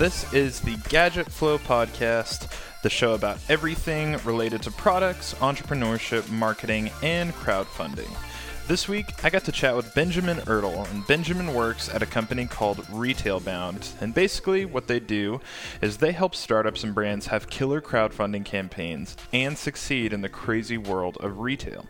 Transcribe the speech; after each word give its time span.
This 0.00 0.32
is 0.32 0.60
the 0.60 0.78
Gadget 0.88 1.30
Flow 1.30 1.58
podcast, 1.58 2.50
the 2.82 2.88
show 2.88 3.12
about 3.12 3.36
everything 3.50 4.16
related 4.24 4.62
to 4.62 4.70
products, 4.70 5.34
entrepreneurship, 5.40 6.26
marketing, 6.30 6.90
and 7.02 7.34
crowdfunding. 7.34 8.08
This 8.70 8.86
week, 8.86 9.24
I 9.24 9.30
got 9.30 9.42
to 9.46 9.50
chat 9.50 9.74
with 9.74 9.92
Benjamin 9.96 10.36
Ertel, 10.42 10.88
and 10.92 11.04
Benjamin 11.08 11.54
works 11.54 11.88
at 11.88 12.04
a 12.04 12.06
company 12.06 12.46
called 12.46 12.86
Retailbound. 12.92 13.88
And 14.00 14.14
basically, 14.14 14.64
what 14.64 14.86
they 14.86 15.00
do 15.00 15.40
is 15.82 15.96
they 15.96 16.12
help 16.12 16.36
startups 16.36 16.84
and 16.84 16.94
brands 16.94 17.26
have 17.26 17.50
killer 17.50 17.80
crowdfunding 17.80 18.44
campaigns 18.44 19.16
and 19.32 19.58
succeed 19.58 20.12
in 20.12 20.20
the 20.20 20.28
crazy 20.28 20.78
world 20.78 21.16
of 21.16 21.40
retail. 21.40 21.86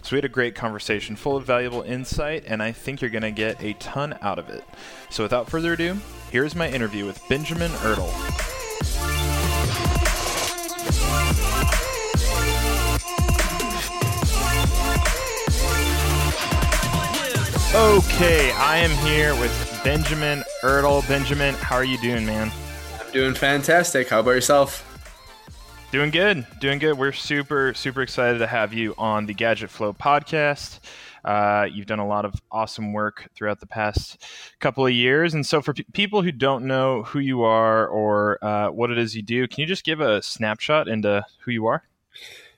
So, 0.00 0.12
we 0.12 0.16
had 0.16 0.24
a 0.24 0.30
great 0.30 0.54
conversation 0.54 1.14
full 1.14 1.36
of 1.36 1.44
valuable 1.44 1.82
insight, 1.82 2.44
and 2.46 2.62
I 2.62 2.72
think 2.72 3.02
you're 3.02 3.10
going 3.10 3.20
to 3.20 3.30
get 3.30 3.62
a 3.62 3.74
ton 3.74 4.16
out 4.22 4.38
of 4.38 4.48
it. 4.48 4.64
So, 5.10 5.24
without 5.24 5.50
further 5.50 5.74
ado, 5.74 5.98
here's 6.30 6.54
my 6.54 6.70
interview 6.70 7.04
with 7.04 7.20
Benjamin 7.28 7.70
Ertel. 7.70 8.53
Okay, 17.74 18.52
I 18.52 18.76
am 18.76 18.92
here 19.04 19.34
with 19.34 19.80
Benjamin 19.82 20.44
Ertel. 20.62 21.06
Benjamin, 21.08 21.56
how 21.56 21.74
are 21.74 21.84
you 21.84 21.98
doing, 21.98 22.24
man? 22.24 22.52
I'm 23.00 23.10
doing 23.10 23.34
fantastic. 23.34 24.08
How 24.08 24.20
about 24.20 24.30
yourself? 24.30 24.88
Doing 25.90 26.12
good, 26.12 26.46
doing 26.60 26.78
good. 26.78 26.96
We're 26.96 27.10
super, 27.10 27.74
super 27.74 28.02
excited 28.02 28.38
to 28.38 28.46
have 28.46 28.72
you 28.72 28.94
on 28.96 29.26
the 29.26 29.34
Gadget 29.34 29.70
Flow 29.70 29.92
podcast. 29.92 30.78
Uh, 31.24 31.66
you've 31.68 31.86
done 31.86 31.98
a 31.98 32.06
lot 32.06 32.24
of 32.24 32.40
awesome 32.52 32.92
work 32.92 33.28
throughout 33.34 33.58
the 33.58 33.66
past 33.66 34.22
couple 34.60 34.86
of 34.86 34.92
years. 34.92 35.34
And 35.34 35.44
so, 35.44 35.60
for 35.60 35.74
p- 35.74 35.84
people 35.92 36.22
who 36.22 36.30
don't 36.30 36.66
know 36.66 37.02
who 37.02 37.18
you 37.18 37.42
are 37.42 37.88
or 37.88 38.38
uh, 38.44 38.70
what 38.70 38.92
it 38.92 38.98
is 38.98 39.16
you 39.16 39.22
do, 39.22 39.48
can 39.48 39.62
you 39.62 39.66
just 39.66 39.84
give 39.84 39.98
a 39.98 40.22
snapshot 40.22 40.86
into 40.86 41.26
who 41.40 41.50
you 41.50 41.66
are? 41.66 41.82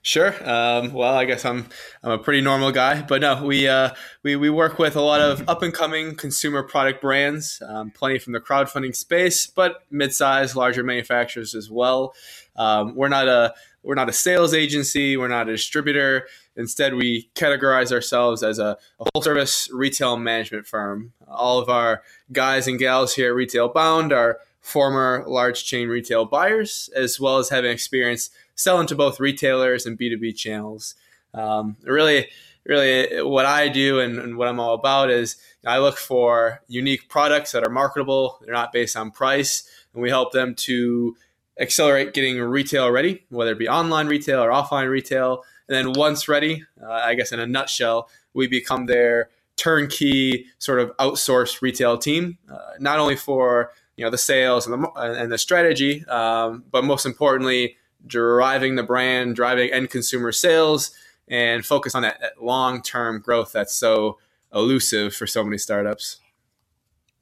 Sure. 0.06 0.32
Um, 0.48 0.92
well, 0.92 1.14
I 1.16 1.24
guess 1.24 1.44
I'm 1.44 1.66
I'm 2.04 2.12
a 2.12 2.18
pretty 2.18 2.40
normal 2.40 2.70
guy, 2.70 3.02
but 3.02 3.22
no, 3.22 3.42
we 3.44 3.66
uh, 3.66 3.90
we 4.22 4.36
we 4.36 4.48
work 4.48 4.78
with 4.78 4.94
a 4.94 5.00
lot 5.00 5.20
of 5.20 5.42
up 5.48 5.64
and 5.64 5.74
coming 5.74 6.14
consumer 6.14 6.62
product 6.62 7.00
brands, 7.02 7.60
um, 7.66 7.90
plenty 7.90 8.20
from 8.20 8.32
the 8.32 8.38
crowdfunding 8.38 8.94
space, 8.94 9.48
but 9.48 9.82
mid-sized, 9.90 10.54
larger 10.54 10.84
manufacturers 10.84 11.56
as 11.56 11.72
well. 11.72 12.14
Um, 12.54 12.94
we're 12.94 13.08
not 13.08 13.26
a 13.26 13.52
we're 13.82 13.96
not 13.96 14.08
a 14.08 14.12
sales 14.12 14.54
agency. 14.54 15.16
We're 15.16 15.26
not 15.26 15.48
a 15.48 15.52
distributor. 15.52 16.28
Instead, 16.54 16.94
we 16.94 17.28
categorize 17.34 17.90
ourselves 17.90 18.44
as 18.44 18.60
a, 18.60 18.78
a 19.00 19.06
full 19.12 19.22
service 19.22 19.68
retail 19.72 20.16
management 20.16 20.68
firm. 20.68 21.14
All 21.26 21.58
of 21.58 21.68
our 21.68 22.02
guys 22.30 22.68
and 22.68 22.78
gals 22.78 23.16
here 23.16 23.30
at 23.30 23.34
Retail 23.34 23.70
Bound 23.70 24.12
are 24.12 24.38
former 24.60 25.24
large 25.26 25.64
chain 25.64 25.88
retail 25.88 26.24
buyers, 26.24 26.90
as 26.94 27.18
well 27.18 27.38
as 27.38 27.48
having 27.48 27.70
experience 27.70 28.30
selling 28.56 28.86
to 28.88 28.94
both 28.94 29.20
retailers 29.20 29.86
and 29.86 29.98
B2B 29.98 30.36
channels. 30.36 30.94
Um, 31.32 31.76
really, 31.84 32.28
really, 32.64 33.22
what 33.22 33.46
I 33.46 33.68
do 33.68 34.00
and, 34.00 34.18
and, 34.18 34.36
what 34.36 34.48
I'm 34.48 34.58
all 34.58 34.74
about 34.74 35.10
is 35.10 35.36
I 35.64 35.78
look 35.78 35.98
for 35.98 36.62
unique 36.66 37.08
products 37.08 37.52
that 37.52 37.66
are 37.66 37.70
marketable, 37.70 38.38
they're 38.40 38.54
not 38.54 38.72
based 38.72 38.96
on 38.96 39.10
price, 39.10 39.68
and 39.92 40.02
we 40.02 40.08
help 40.08 40.32
them 40.32 40.54
to 40.54 41.16
accelerate 41.60 42.14
getting 42.14 42.40
retail 42.40 42.90
ready, 42.90 43.24
whether 43.28 43.52
it 43.52 43.58
be 43.58 43.68
online 43.68 44.08
retail 44.08 44.42
or 44.42 44.50
offline 44.50 44.88
retail. 44.88 45.44
And 45.68 45.76
then 45.76 45.92
once 45.92 46.28
ready, 46.28 46.64
uh, 46.82 46.90
I 46.90 47.14
guess 47.14 47.32
in 47.32 47.40
a 47.40 47.46
nutshell, 47.46 48.08
we 48.34 48.46
become 48.46 48.86
their 48.86 49.30
turnkey 49.56 50.46
sort 50.58 50.80
of 50.80 50.96
outsourced 50.98 51.62
retail 51.62 51.98
team, 51.98 52.38
uh, 52.50 52.58
not 52.78 52.98
only 52.98 53.16
for 53.16 53.72
you 53.96 54.04
know 54.04 54.10
the 54.10 54.18
sales 54.18 54.66
and 54.66 54.84
the 54.84 54.88
and 54.96 55.32
the 55.32 55.38
strategy, 55.38 56.04
um, 56.06 56.64
but 56.70 56.84
most 56.84 57.06
importantly, 57.06 57.76
driving 58.06 58.76
the 58.76 58.82
brand, 58.82 59.36
driving 59.36 59.72
end 59.72 59.90
consumer 59.90 60.32
sales, 60.32 60.90
and 61.28 61.64
focus 61.64 61.94
on 61.94 62.02
that, 62.02 62.20
that 62.20 62.42
long 62.42 62.82
term 62.82 63.20
growth 63.20 63.52
that's 63.52 63.74
so 63.74 64.18
elusive 64.54 65.14
for 65.14 65.26
so 65.26 65.44
many 65.44 65.58
startups. 65.58 66.20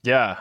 Yeah, 0.02 0.40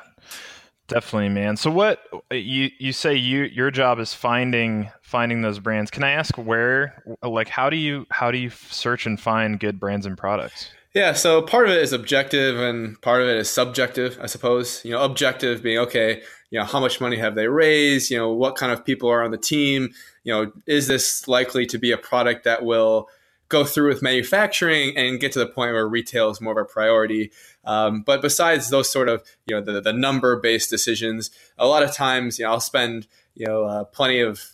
definitely, 0.87 1.29
man. 1.29 1.57
So 1.57 1.71
what 1.71 1.99
you 2.31 2.69
you 2.77 2.93
say 2.93 3.15
you 3.15 3.43
your 3.43 3.71
job 3.71 3.99
is 3.99 4.13
finding 4.13 4.91
finding 5.01 5.41
those 5.41 5.59
brands. 5.59 5.89
Can 5.89 6.03
I 6.03 6.11
ask 6.11 6.37
where 6.37 7.03
like 7.23 7.47
how 7.47 7.69
do 7.69 7.77
you 7.77 8.05
how 8.11 8.31
do 8.31 8.37
you 8.37 8.49
search 8.49 9.05
and 9.05 9.19
find 9.19 9.59
good 9.59 9.79
brands 9.79 10.05
and 10.05 10.17
products? 10.17 10.69
Yeah, 10.93 11.13
so 11.13 11.41
part 11.41 11.67
of 11.67 11.75
it 11.75 11.81
is 11.81 11.91
objective 11.91 12.59
and 12.59 13.01
part 13.01 13.23
of 13.23 13.27
it 13.27 13.37
is 13.37 13.49
subjective, 13.49 14.19
I 14.21 14.27
suppose. 14.27 14.85
You 14.85 14.91
know, 14.91 15.01
objective 15.01 15.63
being 15.63 15.79
okay, 15.79 16.21
you 16.51 16.59
know, 16.59 16.65
how 16.65 16.79
much 16.79 17.01
money 17.01 17.17
have 17.17 17.33
they 17.33 17.47
raised? 17.47 18.11
You 18.11 18.19
know, 18.19 18.31
what 18.31 18.55
kind 18.55 18.71
of 18.71 18.85
people 18.85 19.09
are 19.09 19.23
on 19.23 19.31
the 19.31 19.37
team? 19.39 19.89
You 20.23 20.33
know, 20.33 20.51
is 20.67 20.87
this 20.87 21.27
likely 21.27 21.65
to 21.67 21.79
be 21.79 21.91
a 21.91 21.97
product 21.97 22.43
that 22.43 22.63
will 22.63 23.09
go 23.49 23.65
through 23.65 23.87
with 23.89 24.03
manufacturing 24.03 24.95
and 24.95 25.19
get 25.19 25.31
to 25.31 25.39
the 25.39 25.47
point 25.47 25.73
where 25.73 25.87
retail 25.87 26.29
is 26.29 26.39
more 26.39 26.59
of 26.59 26.63
a 26.63 26.71
priority? 26.71 27.31
Um, 27.65 28.03
but 28.03 28.21
besides 28.21 28.69
those 28.69 28.91
sort 28.91 29.09
of, 29.09 29.23
you 29.47 29.55
know, 29.55 29.63
the, 29.63 29.81
the 29.81 29.93
number 29.93 30.39
based 30.39 30.69
decisions, 30.69 31.31
a 31.57 31.65
lot 31.65 31.81
of 31.81 31.91
times, 31.91 32.37
you 32.37 32.45
know, 32.45 32.51
I'll 32.51 32.59
spend, 32.59 33.07
you 33.33 33.47
know, 33.47 33.63
uh, 33.63 33.83
plenty 33.85 34.19
of 34.19 34.52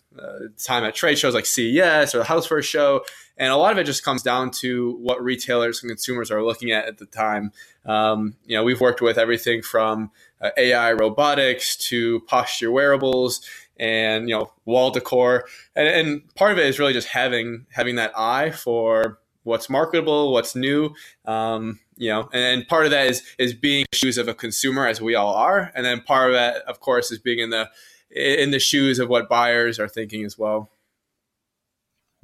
time 0.57 0.84
at 0.84 0.96
trade 0.96 1.18
shows 1.18 1.34
like 1.34 1.46
CES 1.46 2.13
or 2.13 2.19
the 2.19 2.25
Housewares 2.25 2.63
Show, 2.63 3.03
and 3.38 3.52
a 3.52 3.56
lot 3.56 3.72
of 3.72 3.78
it 3.78 3.85
just 3.85 4.03
comes 4.03 4.22
down 4.22 4.52
to 4.52 4.97
what 5.02 5.24
retailers 5.24 5.81
and 5.81 5.90
consumers 5.90 6.30
are 6.30 6.44
looking 6.44 6.72
at 6.72 6.85
at 6.85 6.97
the 6.97 7.06
time. 7.06 7.52
Um, 7.85 8.35
you 8.46 8.56
know, 8.56 8.63
we've 8.63 8.81
worked 8.81 9.02
with 9.02 9.18
everything 9.18 9.62
from 9.62 10.12
uh, 10.41 10.50
AI 10.57 10.94
robotics 10.94 11.75
to 11.88 12.19
posture 12.22 12.72
wearables 12.72 13.41
and 13.78 14.28
you 14.28 14.38
know 14.38 14.52
wall 14.66 14.91
decor, 14.91 15.46
and, 15.75 15.88
and 15.88 16.36
part 16.36 16.51
of 16.51 16.57
it 16.57 16.66
is 16.66 16.80
really 16.80 16.94
just 16.94 17.07
having 17.09 17.66
having 17.72 17.96
that 17.96 18.12
eye 18.18 18.51
for 18.51 19.19
what's 19.44 19.69
marketable, 19.69 20.31
what's 20.31 20.56
new. 20.56 20.94
Um, 21.25 21.80
you 21.96 22.09
know, 22.09 22.30
and, 22.31 22.66
part 22.68 22.86
of 22.86 22.91
that 22.91 23.07
is 23.07 23.24
is 23.38 23.53
being 23.53 23.86
shoes 23.94 24.18
of 24.18 24.28
a 24.28 24.34
consumer 24.34 24.88
as 24.88 25.01
we 25.01 25.16
all 25.16 25.34
are, 25.34 25.72
and 25.75 25.86
then 25.86 26.01
part 26.01 26.30
of 26.30 26.36
that, 26.36 26.57
of 26.63 26.80
course, 26.80 27.12
is 27.12 27.19
being 27.19 27.40
in 27.40 27.50
the 27.50 27.69
in 28.11 28.51
the 28.51 28.59
shoes 28.59 28.99
of 28.99 29.09
what 29.09 29.29
buyers 29.29 29.79
are 29.79 29.87
thinking 29.87 30.25
as 30.25 30.37
well. 30.37 30.69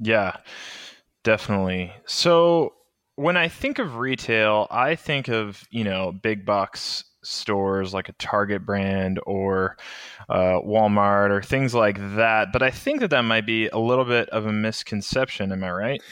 Yeah. 0.00 0.36
Definitely. 1.24 1.92
So 2.06 2.74
when 3.16 3.36
I 3.36 3.48
think 3.48 3.78
of 3.78 3.96
retail, 3.96 4.66
I 4.70 4.94
think 4.94 5.28
of, 5.28 5.64
you 5.70 5.84
know, 5.84 6.12
big 6.12 6.44
box 6.44 7.04
stores 7.22 7.92
like 7.92 8.08
a 8.08 8.12
Target 8.12 8.64
brand 8.64 9.18
or 9.26 9.76
uh, 10.28 10.60
Walmart 10.64 11.30
or 11.30 11.42
things 11.42 11.74
like 11.74 11.98
that. 12.16 12.52
But 12.52 12.62
I 12.62 12.70
think 12.70 13.00
that 13.00 13.10
that 13.10 13.22
might 13.22 13.46
be 13.46 13.68
a 13.68 13.78
little 13.78 14.04
bit 14.04 14.28
of 14.28 14.46
a 14.46 14.52
misconception. 14.52 15.50
Am 15.50 15.64
I 15.64 15.70
right? 15.70 16.02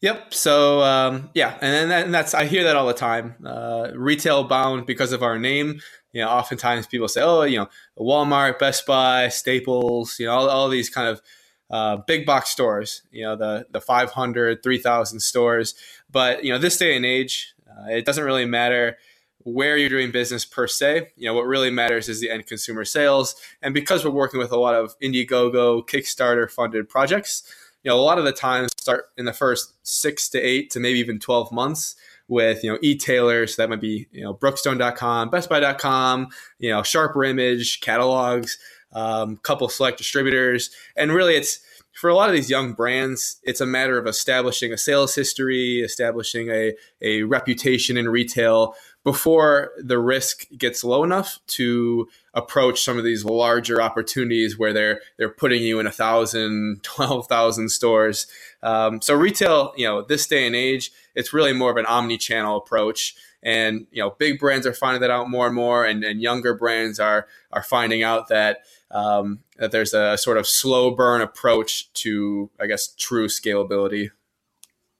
Yep. 0.00 0.34
So 0.34 0.82
um, 0.82 1.30
yeah, 1.34 1.56
and, 1.60 1.90
and 1.90 2.14
that's 2.14 2.34
I 2.34 2.44
hear 2.44 2.64
that 2.64 2.76
all 2.76 2.86
the 2.86 2.92
time. 2.92 3.34
Uh, 3.44 3.88
Retailbound 3.94 4.86
because 4.86 5.12
of 5.12 5.22
our 5.22 5.38
name. 5.38 5.80
You 6.18 6.24
know, 6.24 6.30
oftentimes 6.30 6.88
people 6.88 7.06
say, 7.06 7.20
"Oh, 7.22 7.42
you 7.42 7.58
know, 7.58 7.68
Walmart, 7.96 8.58
Best 8.58 8.84
Buy, 8.86 9.28
Staples, 9.28 10.18
you 10.18 10.26
know, 10.26 10.32
all, 10.32 10.50
all 10.50 10.68
these 10.68 10.90
kind 10.90 11.06
of 11.06 11.22
uh, 11.70 11.98
big 12.08 12.26
box 12.26 12.50
stores, 12.50 13.02
you 13.12 13.22
know, 13.22 13.36
the, 13.36 13.66
the 13.70 13.80
500, 13.80 14.60
3,000 14.60 15.20
stores. 15.20 15.76
But, 16.10 16.42
you 16.42 16.52
know, 16.52 16.58
this 16.58 16.76
day 16.76 16.96
and 16.96 17.06
age, 17.06 17.54
uh, 17.70 17.90
it 17.90 18.04
doesn't 18.04 18.24
really 18.24 18.46
matter 18.46 18.98
where 19.44 19.76
you're 19.76 19.88
doing 19.88 20.10
business 20.10 20.44
per 20.44 20.66
se. 20.66 21.12
You 21.16 21.26
know, 21.26 21.34
what 21.34 21.46
really 21.46 21.70
matters 21.70 22.08
is 22.08 22.20
the 22.20 22.30
end 22.30 22.46
consumer 22.46 22.84
sales. 22.84 23.36
And 23.62 23.72
because 23.72 24.04
we're 24.04 24.10
working 24.10 24.40
with 24.40 24.50
a 24.50 24.58
lot 24.58 24.74
of 24.74 24.98
Indiegogo, 24.98 25.86
Kickstarter 25.86 26.50
funded 26.50 26.88
projects, 26.88 27.44
you 27.84 27.90
know, 27.90 27.96
a 27.96 28.02
lot 28.02 28.18
of 28.18 28.24
the 28.24 28.32
times 28.32 28.70
start 28.76 29.10
in 29.16 29.24
the 29.24 29.32
first 29.32 29.74
six 29.86 30.28
to 30.30 30.40
eight 30.40 30.70
to 30.70 30.80
maybe 30.80 30.98
even 30.98 31.20
12 31.20 31.52
months 31.52 31.94
with, 32.28 32.62
you 32.62 32.70
know, 32.70 32.78
e-tailers. 32.82 33.56
So 33.56 33.62
that 33.62 33.70
might 33.70 33.80
be, 33.80 34.06
you 34.12 34.22
know, 34.22 34.34
Brookstone.com, 34.34 35.30
BestBuy.com, 35.30 36.28
you 36.58 36.70
know, 36.70 36.82
Sharper 36.82 37.24
Image, 37.24 37.80
catalogs 37.80 38.58
um, 38.92 39.36
couple 39.38 39.68
select 39.68 39.98
distributors, 39.98 40.70
and 40.96 41.12
really 41.12 41.34
it's 41.34 41.60
for 41.92 42.08
a 42.08 42.14
lot 42.14 42.28
of 42.28 42.34
these 42.34 42.48
young 42.48 42.74
brands, 42.74 43.40
it's 43.42 43.60
a 43.60 43.66
matter 43.66 43.98
of 43.98 44.06
establishing 44.06 44.72
a 44.72 44.78
sales 44.78 45.16
history, 45.16 45.80
establishing 45.80 46.48
a, 46.48 46.72
a 47.02 47.22
reputation 47.24 47.96
in 47.96 48.08
retail 48.08 48.74
before 49.02 49.72
the 49.82 49.98
risk 49.98 50.46
gets 50.56 50.84
low 50.84 51.02
enough 51.02 51.40
to 51.48 52.08
approach 52.38 52.82
some 52.82 52.96
of 52.96 53.04
these 53.04 53.24
larger 53.24 53.82
opportunities 53.82 54.58
where 54.58 54.72
they're 54.72 55.00
they're 55.16 55.28
putting 55.28 55.62
you 55.62 55.80
in 55.80 55.86
a 55.86 55.92
thousand, 55.92 56.80
twelve 56.82 57.26
thousand 57.26 57.70
stores. 57.70 58.26
Um, 58.62 59.02
so 59.02 59.14
retail, 59.14 59.72
you 59.76 59.86
know, 59.86 60.02
this 60.02 60.26
day 60.26 60.46
and 60.46 60.56
age, 60.56 60.92
it's 61.14 61.32
really 61.32 61.52
more 61.52 61.70
of 61.70 61.76
an 61.76 61.86
omni-channel 61.86 62.56
approach. 62.56 63.14
And 63.42 63.86
you 63.90 64.02
know, 64.02 64.10
big 64.18 64.38
brands 64.38 64.66
are 64.66 64.74
finding 64.74 65.00
that 65.02 65.10
out 65.10 65.30
more 65.30 65.46
and 65.46 65.54
more, 65.54 65.84
and, 65.84 66.02
and 66.02 66.20
younger 66.20 66.54
brands 66.54 66.98
are 66.98 67.28
are 67.52 67.62
finding 67.62 68.02
out 68.02 68.28
that 68.28 68.58
um, 68.90 69.40
that 69.58 69.70
there's 69.70 69.94
a 69.94 70.16
sort 70.16 70.38
of 70.38 70.46
slow 70.46 70.90
burn 70.90 71.20
approach 71.20 71.92
to, 71.94 72.50
I 72.58 72.66
guess, 72.66 72.94
true 72.96 73.28
scalability. 73.28 74.10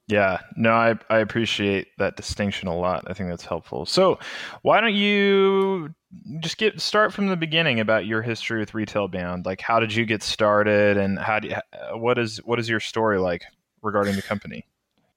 Yeah, 0.08 0.40
no, 0.56 0.72
I, 0.72 0.98
I 1.10 1.18
appreciate 1.18 1.88
that 1.98 2.16
distinction 2.16 2.66
a 2.66 2.74
lot. 2.74 3.04
I 3.06 3.12
think 3.12 3.28
that's 3.28 3.44
helpful. 3.44 3.84
So, 3.84 4.18
why 4.62 4.80
don't 4.80 4.94
you 4.94 5.94
just 6.40 6.56
get 6.56 6.80
start 6.80 7.12
from 7.12 7.28
the 7.28 7.36
beginning 7.36 7.78
about 7.78 8.06
your 8.06 8.22
history 8.22 8.58
with 8.58 8.72
Retail 8.72 9.08
Bound? 9.08 9.44
Like, 9.44 9.60
how 9.60 9.78
did 9.80 9.94
you 9.94 10.06
get 10.06 10.22
started, 10.22 10.96
and 10.96 11.18
how 11.18 11.40
do 11.40 11.48
you, 11.48 11.56
what 11.92 12.18
is 12.18 12.38
what 12.38 12.58
is 12.58 12.70
your 12.70 12.80
story 12.80 13.18
like 13.18 13.42
regarding 13.82 14.16
the 14.16 14.22
company? 14.22 14.64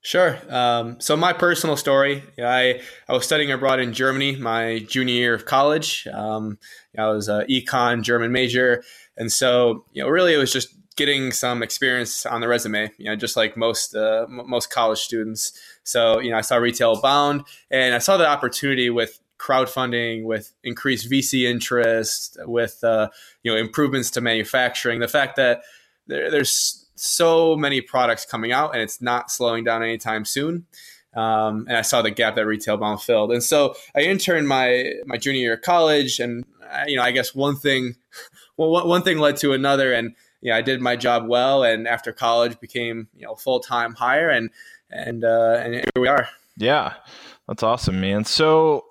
Sure. 0.01 0.37
Um, 0.49 0.99
so 0.99 1.15
my 1.15 1.31
personal 1.31 1.77
story, 1.77 2.23
I 2.37 2.81
I 3.07 3.13
was 3.13 3.23
studying 3.23 3.51
abroad 3.51 3.79
in 3.79 3.93
Germany 3.93 4.35
my 4.35 4.79
junior 4.79 5.13
year 5.13 5.33
of 5.33 5.45
college. 5.45 6.05
Um, 6.11 6.57
I 6.97 7.07
was 7.07 7.29
an 7.29 7.45
econ 7.47 8.01
German 8.01 8.33
major, 8.33 8.83
and 9.15 9.31
so 9.31 9.85
you 9.93 10.03
know, 10.03 10.09
really, 10.09 10.33
it 10.33 10.37
was 10.37 10.51
just 10.51 10.75
getting 10.95 11.31
some 11.31 11.63
experience 11.63 12.25
on 12.25 12.41
the 12.41 12.47
resume, 12.47 12.91
you 12.97 13.05
know, 13.05 13.15
just 13.15 13.35
like 13.35 13.55
most 13.55 13.95
uh, 13.95 14.25
m- 14.27 14.43
most 14.47 14.69
college 14.69 14.99
students. 14.99 15.53
So, 15.83 16.19
you 16.19 16.31
know, 16.31 16.37
I 16.37 16.41
saw 16.41 16.57
Retail 16.57 16.99
Bound, 17.01 17.43
and 17.69 17.95
I 17.95 17.99
saw 17.99 18.17
the 18.17 18.27
opportunity 18.27 18.89
with 18.89 19.19
crowdfunding, 19.41 20.23
with 20.23 20.53
increased 20.63 21.09
VC 21.09 21.49
interest, 21.49 22.37
with 22.45 22.83
uh, 22.83 23.09
you 23.43 23.51
know 23.51 23.57
improvements 23.57 24.11
to 24.11 24.21
manufacturing. 24.21 24.99
The 24.99 25.07
fact 25.07 25.35
that 25.37 25.63
there, 26.07 26.29
there's 26.29 26.85
so 26.95 27.55
many 27.55 27.81
products 27.81 28.25
coming 28.25 28.51
out, 28.51 28.73
and 28.73 28.81
it's 28.81 29.01
not 29.01 29.31
slowing 29.31 29.63
down 29.63 29.83
anytime 29.83 30.25
soon. 30.25 30.67
Um, 31.13 31.65
and 31.67 31.75
I 31.75 31.81
saw 31.81 32.01
the 32.01 32.11
gap 32.11 32.35
that 32.35 32.45
Retail 32.45 32.77
Bound 32.77 33.01
filled, 33.01 33.31
and 33.31 33.43
so 33.43 33.75
I 33.95 34.01
interned 34.01 34.47
my 34.47 34.93
my 35.05 35.17
junior 35.17 35.41
year 35.41 35.53
of 35.53 35.61
college, 35.61 36.19
and 36.19 36.45
uh, 36.71 36.85
you 36.87 36.97
know, 36.97 37.03
I 37.03 37.11
guess 37.11 37.33
one 37.33 37.55
thing, 37.55 37.95
well, 38.57 38.87
one 38.87 39.01
thing 39.01 39.17
led 39.17 39.37
to 39.37 39.53
another, 39.53 39.91
and 39.91 40.15
yeah, 40.41 40.55
I 40.55 40.61
did 40.61 40.81
my 40.81 40.95
job 40.95 41.27
well, 41.27 41.63
and 41.63 41.87
after 41.87 42.11
college 42.11 42.59
became 42.59 43.07
you 43.15 43.25
know 43.25 43.35
full 43.35 43.59
time 43.59 43.93
hire, 43.93 44.29
and 44.29 44.49
and 44.89 45.23
uh, 45.23 45.59
and 45.63 45.73
here 45.75 45.85
we 45.95 46.07
are. 46.07 46.27
Yeah, 46.57 46.93
that's 47.47 47.63
awesome, 47.63 48.01
man. 48.01 48.25
So 48.25 48.85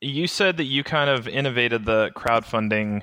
you 0.00 0.26
said 0.26 0.56
that 0.58 0.64
you 0.64 0.84
kind 0.84 1.08
of 1.08 1.26
innovated 1.26 1.84
the 1.84 2.10
crowdfunding 2.16 3.02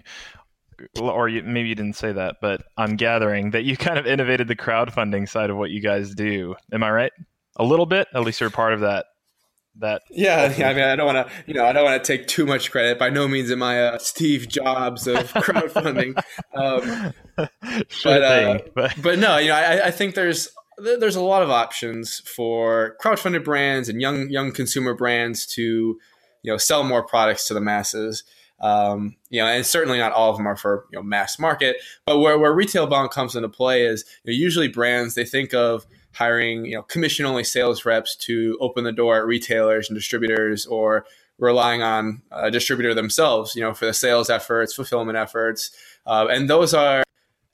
or 0.99 1.29
you, 1.29 1.43
maybe 1.43 1.69
you 1.69 1.75
didn't 1.75 1.95
say 1.95 2.11
that, 2.11 2.37
but 2.41 2.63
I'm 2.77 2.95
gathering 2.95 3.51
that 3.51 3.63
you 3.63 3.77
kind 3.77 3.97
of 3.97 4.05
innovated 4.05 4.47
the 4.47 4.55
crowdfunding 4.55 5.29
side 5.29 5.49
of 5.49 5.57
what 5.57 5.71
you 5.71 5.81
guys 5.81 6.13
do. 6.13 6.55
Am 6.71 6.83
I 6.83 6.91
right? 6.91 7.11
A 7.57 7.63
little 7.63 7.85
bit, 7.85 8.07
at 8.13 8.21
least 8.23 8.41
you're 8.41 8.49
part 8.49 8.73
of 8.73 8.81
that 8.81 9.05
that 9.79 10.03
yeah, 10.11 10.53
yeah 10.55 10.69
i 10.69 10.73
mean 10.73 10.83
i 10.83 10.95
don't 10.95 11.13
want 11.13 11.27
to 11.27 11.33
you 11.47 11.53
know 11.53 11.65
i 11.65 11.73
don't 11.73 11.83
want 11.83 12.01
to 12.01 12.17
take 12.17 12.27
too 12.27 12.45
much 12.45 12.69
credit. 12.71 12.99
By 12.99 13.09
no 13.09 13.27
means 13.27 13.51
am 13.51 13.63
i 13.63 13.75
a 13.75 13.99
steve 13.99 14.47
jobs 14.47 15.07
of 15.07 15.17
crowdfunding. 15.33 16.21
Um, 16.53 17.13
sure 17.89 18.19
but, 18.19 18.21
uh, 18.21 18.59
but, 18.75 18.93
but 19.01 19.19
no 19.19 19.37
you 19.37 19.47
know 19.47 19.55
I, 19.55 19.87
I 19.87 19.91
think 19.91 20.15
there's 20.15 20.49
there's 20.77 21.15
a 21.15 21.21
lot 21.21 21.43
of 21.43 21.49
options 21.49 22.19
for 22.25 22.95
crowdfunded 23.01 23.43
brands 23.43 23.89
and 23.89 24.01
young 24.01 24.29
young 24.29 24.51
consumer 24.51 24.93
brands 24.93 25.45
to 25.55 25.97
you 26.43 26.51
know 26.51 26.57
sell 26.57 26.83
more 26.83 27.03
products 27.03 27.47
to 27.47 27.53
the 27.53 27.61
masses. 27.61 28.23
Um, 28.59 29.17
you 29.29 29.41
know, 29.41 29.47
and 29.47 29.65
certainly 29.65 29.97
not 29.97 30.13
all 30.13 30.29
of 30.29 30.37
them 30.37 30.47
are 30.47 30.55
for 30.55 30.85
you 30.91 30.99
know 30.99 31.03
mass 31.03 31.37
market. 31.37 31.77
But 32.05 32.19
where, 32.19 32.37
where 32.37 32.53
retail 32.53 32.87
bound 32.87 33.11
comes 33.11 33.35
into 33.35 33.49
play 33.49 33.85
is 33.85 34.05
you 34.23 34.31
know, 34.31 34.37
usually 34.37 34.67
brands 34.67 35.15
they 35.15 35.25
think 35.25 35.53
of 35.53 35.85
hiring 36.13 36.65
you 36.65 36.75
know 36.75 36.83
commission 36.83 37.25
only 37.25 37.43
sales 37.43 37.85
reps 37.85 38.15
to 38.15 38.57
open 38.61 38.83
the 38.83 38.91
door 38.91 39.17
at 39.17 39.25
retailers 39.25 39.89
and 39.89 39.97
distributors 39.97 40.65
or 40.65 41.05
relying 41.39 41.81
on 41.81 42.21
a 42.31 42.51
distributor 42.51 42.93
themselves 42.93 43.55
you 43.55 43.61
know 43.61 43.73
for 43.73 43.85
the 43.85 43.93
sales 43.93 44.29
efforts 44.29 44.73
fulfillment 44.73 45.17
efforts. 45.17 45.71
Uh, 46.05 46.27
and 46.29 46.49
those 46.49 46.73
are 46.73 47.03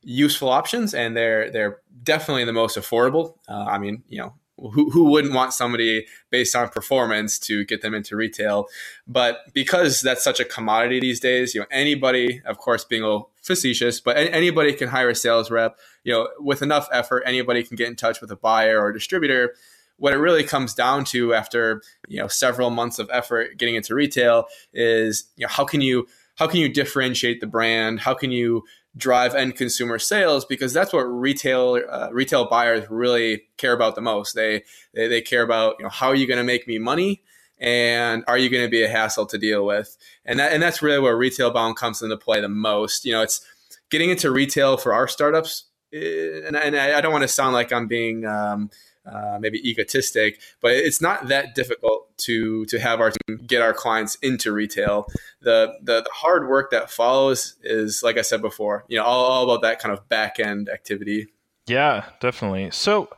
useful 0.01 0.50
options 0.50 0.94
and 0.94 1.15
they're 1.15 1.50
they're 1.51 1.79
definitely 2.03 2.45
the 2.45 2.53
most 2.53 2.77
affordable. 2.77 3.35
Uh, 3.47 3.65
i 3.65 3.77
mean 3.77 4.03
you 4.09 4.17
know 4.17 4.33
who, 4.73 4.89
who 4.89 5.05
wouldn't 5.05 5.33
want 5.33 5.53
somebody 5.53 6.05
based 6.31 6.53
on 6.53 6.67
performance 6.67 7.39
to 7.39 7.63
get 7.63 7.81
them 7.81 7.94
into 7.94 8.17
retail? 8.17 8.67
But 9.07 9.38
because 9.53 10.01
that's 10.01 10.21
such 10.21 10.41
a 10.41 10.45
commodity 10.45 11.00
these 11.00 11.21
days 11.21 11.55
you 11.55 11.62
know 11.62 11.67
anybody 11.71 12.41
of 12.45 12.57
course 12.57 12.83
being 12.83 13.03
facetious 13.50 14.00
but 14.00 14.16
anybody 14.16 14.74
can 14.74 14.90
hire 14.90 15.10
a 15.10 15.16
sales 15.16 15.50
rep. 15.50 15.78
You 16.04 16.13
know 16.13 16.30
with 16.40 16.62
enough 16.62 16.88
effort 16.92 17.24
anybody 17.25 17.63
can 17.63 17.75
get 17.75 17.88
in 17.88 17.96
touch 17.96 18.22
with 18.22 18.31
a 18.31 18.36
buyer 18.36 18.80
or 18.80 18.90
a 18.90 18.94
distributor. 18.94 19.56
What 19.98 20.13
it 20.13 20.18
really 20.18 20.44
comes 20.44 20.75
down 20.75 21.04
to 21.06 21.34
after 21.34 21.81
you 22.07 22.22
know 22.22 22.28
several 22.28 22.69
months 22.69 23.00
of 23.00 23.10
effort 23.12 23.57
getting 23.57 23.75
into 23.75 23.96
retail 23.96 24.46
is 24.72 25.25
you 25.36 25.46
know 25.46 25.50
how 25.50 25.66
can 25.66 25.81
you 25.81 26.07
how 26.36 26.48
can 26.48 26.60
you 26.60 26.69
differentiate 26.69 27.42
the 27.42 27.48
brand? 27.48 28.00
How 28.01 28.13
can 28.13 28.31
you 28.31 28.63
drive 28.96 29.34
end 29.34 29.56
consumer 29.56 29.98
sales? 29.98 30.46
Because 30.46 30.72
that's 30.74 30.94
what 30.94 31.01
retail 31.01 31.81
uh, 31.90 32.10
retail 32.12 32.48
buyers 32.48 32.86
really 32.90 33.44
care 33.57 33.74
about 33.74 33.96
the 33.96 34.01
most. 34.01 34.36
They 34.36 34.63
they, 34.94 35.07
they 35.07 35.22
care 35.22 35.42
about 35.42 35.78
you 35.80 35.86
know 35.86 35.90
how 35.90 36.07
are 36.07 36.16
you 36.16 36.28
going 36.28 36.38
to 36.38 36.44
make 36.44 36.68
me 36.68 36.78
money 36.78 37.24
and 37.59 38.23
are 38.27 38.38
you 38.38 38.50
going 38.50 38.63
to 38.63 38.69
be 38.69 38.83
a 38.83 38.89
hassle 38.89 39.25
to 39.25 39.38
deal 39.38 39.65
with 39.65 39.97
and 40.29 40.39
that 40.39 40.53
and 40.53 40.61
that's 40.61 40.81
really 40.81 41.00
where 41.00 41.17
retail 41.17 41.51
bound 41.51 41.75
comes 41.75 42.01
into 42.01 42.15
play 42.15 42.39
the 42.39 42.47
most. 42.47 43.03
You 43.03 43.13
know, 43.13 43.21
it's 43.21 43.45
getting 43.89 44.11
into 44.11 44.31
retail 44.31 44.77
for 44.77 44.94
our 44.94 45.07
startups, 45.07 45.65
eh, 45.91 46.41
and, 46.45 46.56
and 46.56 46.77
I, 46.77 47.01
don't 47.01 47.11
want 47.11 47.23
to 47.23 47.27
sound 47.27 47.53
like 47.53 47.73
I'm 47.73 47.88
being 47.88 48.25
um, 48.25 48.69
uh, 49.06 49.39
maybe 49.41 49.57
egotistic, 49.67 50.39
but 50.61 50.71
it's 50.71 51.01
not 51.01 51.29
that 51.29 51.56
difficult 51.56 52.15
to 52.19 52.65
to 52.65 52.79
have 52.79 53.01
our 53.01 53.11
team 53.11 53.38
get 53.47 53.62
our 53.62 53.73
clients 53.73 54.15
into 54.21 54.51
retail. 54.51 55.07
The, 55.41 55.73
the, 55.81 56.03
the 56.03 56.09
hard 56.13 56.47
work 56.47 56.69
that 56.71 56.91
follows 56.91 57.55
is, 57.63 58.03
like 58.03 58.17
I 58.17 58.21
said 58.21 58.41
before, 58.41 58.85
you 58.88 58.97
know, 58.97 59.03
all, 59.03 59.25
all 59.25 59.44
about 59.45 59.63
that 59.63 59.79
kind 59.79 59.97
of 59.97 60.07
back 60.09 60.39
end 60.39 60.69
activity. 60.69 61.27
Yeah, 61.65 62.05
definitely. 62.19 62.71
So, 62.71 63.09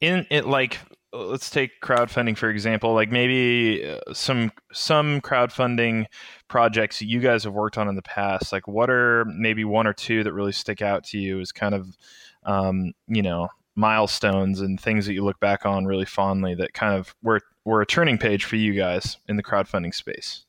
in 0.00 0.26
it, 0.30 0.44
like, 0.44 0.78
let's 1.12 1.50
take 1.50 1.80
crowdfunding 1.80 2.36
for 2.36 2.50
example. 2.50 2.94
Like 2.94 3.10
maybe 3.10 3.84
uh, 3.84 4.12
some 4.12 4.52
some 4.72 5.20
crowdfunding 5.20 6.06
projects 6.48 7.02
you 7.02 7.20
guys 7.20 7.44
have 7.44 7.54
worked 7.54 7.78
on 7.78 7.88
in 7.88 7.96
the 7.96 8.02
past. 8.02 8.52
Like, 8.52 8.68
what 8.68 8.90
are 8.90 9.24
maybe 9.26 9.64
one 9.64 9.86
or 9.86 9.92
two 9.92 10.22
that 10.24 10.32
really 10.32 10.52
stick 10.52 10.82
out 10.82 11.04
to 11.04 11.18
you 11.18 11.40
as 11.40 11.52
kind 11.52 11.74
of, 11.74 11.96
um, 12.44 12.92
you 13.08 13.22
know, 13.22 13.48
milestones 13.76 14.60
and 14.60 14.80
things 14.80 15.06
that 15.06 15.14
you 15.14 15.24
look 15.24 15.40
back 15.40 15.64
on 15.64 15.86
really 15.86 16.04
fondly 16.04 16.54
that 16.54 16.74
kind 16.74 16.94
of 16.94 17.14
were 17.22 17.40
were 17.64 17.80
a 17.80 17.86
turning 17.86 18.18
page 18.18 18.44
for 18.44 18.56
you 18.56 18.74
guys 18.74 19.16
in 19.28 19.36
the 19.36 19.42
crowdfunding 19.42 19.94
space? 19.94 20.44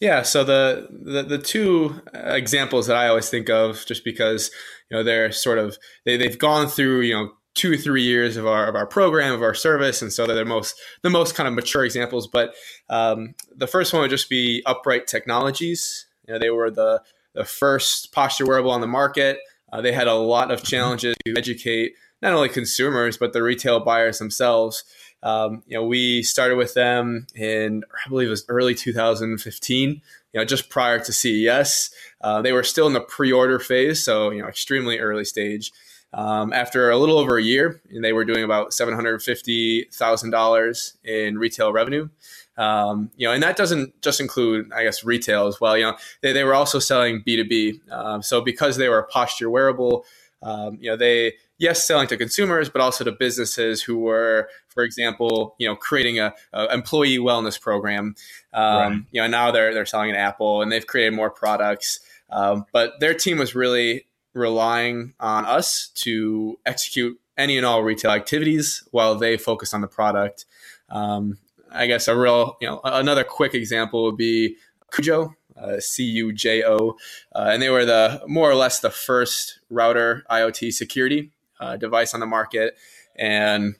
Yeah, 0.00 0.22
so 0.22 0.44
the, 0.44 0.88
the, 0.90 1.22
the 1.22 1.38
two 1.38 2.02
examples 2.12 2.88
that 2.88 2.96
I 2.96 3.08
always 3.08 3.30
think 3.30 3.48
of, 3.48 3.86
just 3.86 4.04
because 4.04 4.50
you 4.90 4.96
know 4.96 5.02
they're 5.02 5.32
sort 5.32 5.58
of 5.58 5.78
they 6.04 6.16
they've 6.16 6.38
gone 6.38 6.68
through 6.68 7.00
you 7.00 7.14
know 7.14 7.32
two 7.54 7.72
or 7.72 7.76
three 7.76 8.02
years 8.02 8.36
of 8.36 8.46
our 8.46 8.66
of 8.66 8.74
our 8.74 8.86
program 8.86 9.32
of 9.32 9.42
our 9.42 9.54
service, 9.54 10.02
and 10.02 10.12
so 10.12 10.26
they're 10.26 10.36
the 10.36 10.44
most 10.44 10.78
the 11.02 11.10
most 11.10 11.34
kind 11.34 11.48
of 11.48 11.54
mature 11.54 11.84
examples. 11.84 12.26
But 12.26 12.54
um, 12.90 13.34
the 13.54 13.66
first 13.66 13.92
one 13.92 14.02
would 14.02 14.10
just 14.10 14.28
be 14.28 14.62
Upright 14.66 15.06
Technologies. 15.06 16.06
You 16.26 16.34
know, 16.34 16.40
they 16.40 16.50
were 16.50 16.70
the 16.70 17.02
the 17.34 17.44
first 17.44 18.12
posture 18.12 18.46
wearable 18.46 18.70
on 18.70 18.80
the 18.80 18.86
market. 18.86 19.38
Uh, 19.72 19.80
they 19.80 19.92
had 19.92 20.06
a 20.06 20.14
lot 20.14 20.50
of 20.50 20.62
challenges 20.62 21.16
to 21.24 21.34
educate 21.36 21.94
not 22.22 22.32
only 22.32 22.48
consumers 22.48 23.16
but 23.16 23.32
the 23.32 23.42
retail 23.42 23.80
buyers 23.80 24.18
themselves. 24.18 24.84
Um, 25.22 25.62
you 25.66 25.76
know, 25.76 25.84
we 25.84 26.22
started 26.22 26.56
with 26.56 26.74
them 26.74 27.26
in 27.34 27.82
I 28.04 28.08
believe 28.08 28.28
it 28.28 28.30
was 28.30 28.44
early 28.48 28.74
2015. 28.74 29.90
You 29.90 30.40
know, 30.40 30.44
just 30.44 30.68
prior 30.68 30.98
to 30.98 31.12
CES, 31.12 31.90
uh, 32.20 32.42
they 32.42 32.52
were 32.52 32.64
still 32.64 32.88
in 32.88 32.92
the 32.92 33.00
pre-order 33.00 33.60
phase, 33.60 34.04
so 34.04 34.30
you 34.30 34.42
know, 34.42 34.48
extremely 34.48 34.98
early 34.98 35.24
stage. 35.24 35.70
Um, 36.16 36.52
after 36.52 36.90
a 36.90 36.96
little 36.96 37.18
over 37.18 37.38
a 37.38 37.42
year, 37.42 37.82
and 37.90 38.04
they 38.04 38.12
were 38.12 38.24
doing 38.24 38.44
about 38.44 38.72
seven 38.72 38.94
hundred 38.94 39.20
fifty 39.20 39.88
thousand 39.92 40.30
dollars 40.30 40.96
in 41.02 41.38
retail 41.38 41.72
revenue. 41.72 42.08
Um, 42.56 43.10
you 43.16 43.26
know, 43.26 43.34
and 43.34 43.42
that 43.42 43.56
doesn't 43.56 44.00
just 44.00 44.20
include, 44.20 44.72
I 44.72 44.84
guess, 44.84 45.02
retail 45.02 45.48
as 45.48 45.60
well. 45.60 45.76
You 45.76 45.86
know, 45.86 45.96
they, 46.22 46.32
they 46.32 46.44
were 46.44 46.54
also 46.54 46.78
selling 46.78 47.22
B 47.26 47.34
two 47.34 47.44
B. 47.44 47.80
Um, 47.90 48.22
so 48.22 48.40
because 48.40 48.76
they 48.76 48.88
were 48.88 49.00
a 49.00 49.06
posture 49.06 49.50
wearable, 49.50 50.04
um, 50.40 50.78
you 50.80 50.88
know, 50.88 50.96
they 50.96 51.32
yes 51.58 51.84
selling 51.84 52.06
to 52.06 52.16
consumers, 52.16 52.68
but 52.68 52.80
also 52.80 53.02
to 53.02 53.10
businesses 53.10 53.82
who 53.82 53.98
were, 53.98 54.48
for 54.68 54.84
example, 54.84 55.56
you 55.58 55.66
know, 55.66 55.74
creating 55.74 56.20
a, 56.20 56.32
a 56.52 56.72
employee 56.72 57.18
wellness 57.18 57.60
program. 57.60 58.14
Um, 58.52 58.64
right. 58.64 59.02
You 59.10 59.20
know, 59.22 59.26
now 59.26 59.50
they're 59.50 59.74
they're 59.74 59.84
selling 59.84 60.10
an 60.10 60.16
Apple, 60.16 60.62
and 60.62 60.70
they've 60.70 60.86
created 60.86 61.12
more 61.12 61.30
products. 61.30 61.98
Um, 62.30 62.66
but 62.72 63.00
their 63.00 63.14
team 63.14 63.38
was 63.38 63.56
really 63.56 64.06
relying 64.34 65.14
on 65.18 65.46
us 65.46 65.88
to 65.94 66.58
execute 66.66 67.18
any 67.36 67.56
and 67.56 67.66
all 67.66 67.82
retail 67.82 68.10
activities 68.10 68.86
while 68.90 69.14
they 69.14 69.36
focus 69.36 69.72
on 69.72 69.80
the 69.80 69.88
product. 69.88 70.44
Um, 70.90 71.38
I 71.72 71.86
guess 71.86 72.06
a 72.06 72.16
real, 72.16 72.56
you 72.60 72.68
know, 72.68 72.80
another 72.84 73.24
quick 73.24 73.54
example 73.54 74.04
would 74.04 74.16
be 74.16 74.56
Cujo, 74.92 75.34
uh, 75.56 75.80
C 75.80 76.04
U 76.04 76.32
J 76.32 76.62
O, 76.64 76.96
uh, 77.34 77.50
and 77.52 77.60
they 77.60 77.70
were 77.70 77.84
the 77.84 78.22
more 78.26 78.50
or 78.50 78.54
less 78.54 78.80
the 78.80 78.90
first 78.90 79.58
router 79.70 80.24
IoT 80.30 80.72
security 80.72 81.32
uh, 81.58 81.76
device 81.76 82.14
on 82.14 82.20
the 82.20 82.26
market. 82.26 82.76
And 83.16 83.76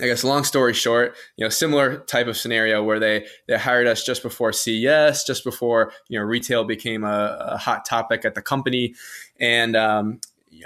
I 0.00 0.06
guess 0.06 0.24
long 0.24 0.44
story 0.44 0.74
short, 0.74 1.14
you 1.36 1.44
know, 1.44 1.48
similar 1.48 1.98
type 1.98 2.26
of 2.26 2.36
scenario 2.36 2.82
where 2.82 2.98
they 2.98 3.26
they 3.46 3.56
hired 3.56 3.86
us 3.86 4.04
just 4.04 4.22
before 4.22 4.52
CES, 4.52 5.24
just 5.24 5.44
before 5.44 5.92
you 6.08 6.18
know 6.18 6.24
retail 6.24 6.64
became 6.64 7.04
a, 7.04 7.38
a 7.52 7.56
hot 7.56 7.84
topic 7.84 8.24
at 8.24 8.34
the 8.34 8.42
company, 8.42 8.94
and 9.40 9.76
um, 9.76 10.20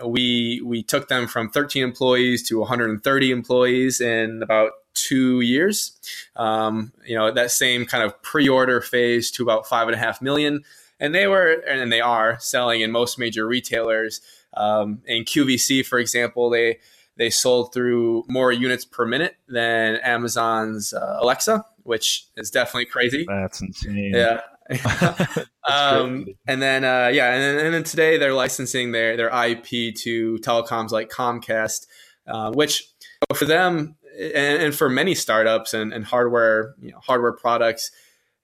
we 0.04 0.60
we 0.64 0.82
took 0.82 1.08
them 1.08 1.26
from 1.26 1.50
13 1.50 1.82
employees 1.82 2.46
to 2.48 2.58
130 2.58 3.30
employees 3.30 4.00
in 4.00 4.42
about 4.42 4.72
two 4.94 5.40
years. 5.40 5.98
Um, 6.36 6.92
you 7.06 7.16
know, 7.16 7.30
that 7.32 7.50
same 7.50 7.86
kind 7.86 8.04
of 8.04 8.20
pre-order 8.22 8.80
phase 8.80 9.30
to 9.32 9.42
about 9.42 9.66
five 9.66 9.88
and 9.88 9.94
a 9.94 9.98
half 9.98 10.20
million, 10.20 10.64
and 10.98 11.14
they 11.14 11.26
were 11.26 11.62
and 11.66 11.92
they 11.92 12.00
are 12.00 12.38
selling 12.40 12.80
in 12.80 12.90
most 12.90 13.18
major 13.18 13.46
retailers. 13.46 14.20
Um, 14.54 15.02
in 15.06 15.24
QVC, 15.24 15.86
for 15.86 15.98
example, 15.98 16.50
they 16.50 16.78
they 17.20 17.28
sold 17.28 17.74
through 17.74 18.24
more 18.28 18.50
units 18.50 18.86
per 18.86 19.04
minute 19.04 19.36
than 19.46 19.96
Amazon's 19.96 20.94
uh, 20.94 21.18
Alexa, 21.20 21.66
which 21.82 22.26
is 22.38 22.50
definitely 22.50 22.86
crazy. 22.86 23.26
That's 23.28 23.60
insane. 23.60 24.14
Yeah. 24.14 24.40
um, 25.70 26.28
and 26.48 26.62
then 26.62 26.82
uh, 26.82 27.10
yeah, 27.12 27.34
and 27.34 27.42
then, 27.42 27.66
and 27.66 27.74
then 27.74 27.84
today 27.84 28.16
they're 28.16 28.32
licensing 28.32 28.92
their 28.92 29.18
their 29.18 29.28
IP 29.28 29.94
to 29.96 30.38
telecoms 30.38 30.92
like 30.92 31.10
Comcast, 31.10 31.86
uh, 32.26 32.52
which 32.52 32.88
for 33.34 33.44
them 33.44 33.96
and, 34.18 34.62
and, 34.62 34.74
for 34.74 34.88
many 34.88 35.14
startups 35.14 35.74
and, 35.74 35.92
and 35.92 36.06
hardware 36.06 36.74
you 36.80 36.90
know 36.90 37.00
hardware 37.00 37.32
products, 37.32 37.90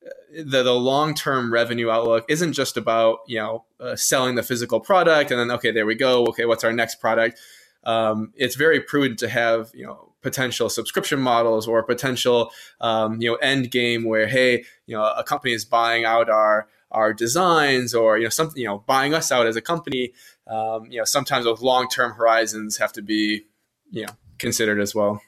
uh, 0.05 0.43
the 0.45 0.63
the 0.63 0.75
long 0.75 1.15
term 1.15 1.51
revenue 1.51 1.89
outlook 1.89 2.27
isn't 2.29 2.53
just 2.53 2.77
about 2.77 3.21
you 3.27 3.39
know 3.39 3.65
uh, 3.81 3.97
selling 3.97 4.35
the 4.35 4.43
physical 4.43 4.81
product 4.81 5.31
and 5.31 5.41
then 5.41 5.51
okay 5.51 5.71
there 5.71 5.87
we 5.87 5.95
go 5.95 6.27
okay 6.27 6.45
what's 6.45 6.65
our 6.65 6.75
next 6.75 6.97
product. 6.97 7.41
Um, 7.87 8.33
it's 8.35 8.55
very 8.55 8.81
prudent 8.81 9.19
to 9.21 9.29
have 9.29 9.71
you 9.75 9.87
know 9.87 10.13
potential 10.21 10.69
subscription 10.69 11.21
models 11.21 11.67
or 11.67 11.83
potential 11.83 12.51
um, 12.81 13.21
you 13.21 13.31
know 13.31 13.37
end 13.37 13.71
game 13.71 14.05
where 14.05 14.27
hey 14.27 14.65
you 14.87 14.95
know 14.97 15.05
a 15.05 15.25
company 15.25 15.55
is 15.55 15.65
buying 15.65 16.05
out 16.05 16.29
our 16.29 16.69
our 16.91 17.15
designs 17.15 17.95
or 17.95 18.19
you 18.19 18.25
know 18.25 18.31
something 18.31 18.61
you 18.61 18.69
know 18.69 18.85
buying 18.87 19.15
us 19.15 19.33
out 19.33 19.47
as 19.47 19.57
a 19.57 19.63
company. 19.63 20.13
Um, 20.47 20.87
you 20.91 20.99
know 20.99 21.05
sometimes 21.05 21.47
those 21.47 21.63
long 21.63 21.89
term 21.89 22.13
horizons 22.13 22.77
have 22.77 22.93
to 22.93 23.03
be 23.03 23.47
you 23.91 24.05
know 24.05 24.13
considered 24.39 24.81
as 24.81 24.95
well. 24.95 25.23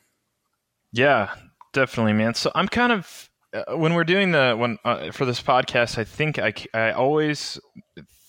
Yeah 0.93 1.35
definitely 1.73 2.13
man. 2.13 2.35
So 2.35 2.51
i'm 2.55 2.69
kind 2.69 2.93
of 2.93 3.31
uh, 3.53 3.77
when 3.77 3.95
we're 3.95 4.05
doing 4.05 4.33
the 4.33 4.55
when 4.57 4.79
uh, 4.85 5.11
for 5.11 5.25
this 5.25 5.41
podcast 5.41 5.99
i 5.99 6.05
think 6.05 6.39
i 6.39 6.53
i 6.75 6.93
always 6.93 7.59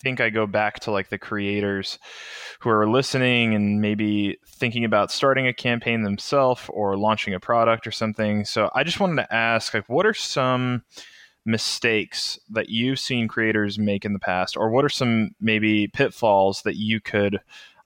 think 0.02 0.22
I 0.22 0.30
go 0.30 0.48
back 0.48 0.80
to 0.82 0.92
like 0.92 1.10
the 1.10 1.18
creators 1.18 2.00
who 2.60 2.70
are 2.70 2.90
listening 2.90 3.56
and 3.56 3.82
maybe 3.82 4.38
thinking 4.48 4.86
about 4.86 5.12
starting 5.12 5.48
a 5.48 5.54
campaign 5.54 6.04
themselves 6.04 6.62
or 6.70 6.98
launching 6.98 7.34
a 7.34 7.40
product 7.40 7.88
or 7.88 7.92
something. 7.92 8.46
So 8.46 8.70
I 8.76 8.84
just 8.84 9.00
wanted 9.00 9.18
to 9.18 9.34
ask 9.34 9.74
like 9.74 9.88
what 9.90 10.06
are 10.06 10.14
some 10.14 10.84
mistakes 11.46 12.40
that 12.50 12.70
you've 12.70 13.00
seen 13.00 13.28
creators 13.28 13.80
make 13.80 14.06
in 14.06 14.14
the 14.14 14.20
past 14.20 14.56
or 14.58 14.70
what 14.70 14.86
are 14.86 14.90
some 14.90 15.32
maybe 15.40 15.88
pitfalls 15.88 16.62
that 16.64 16.76
you 16.76 17.00
could 17.00 17.40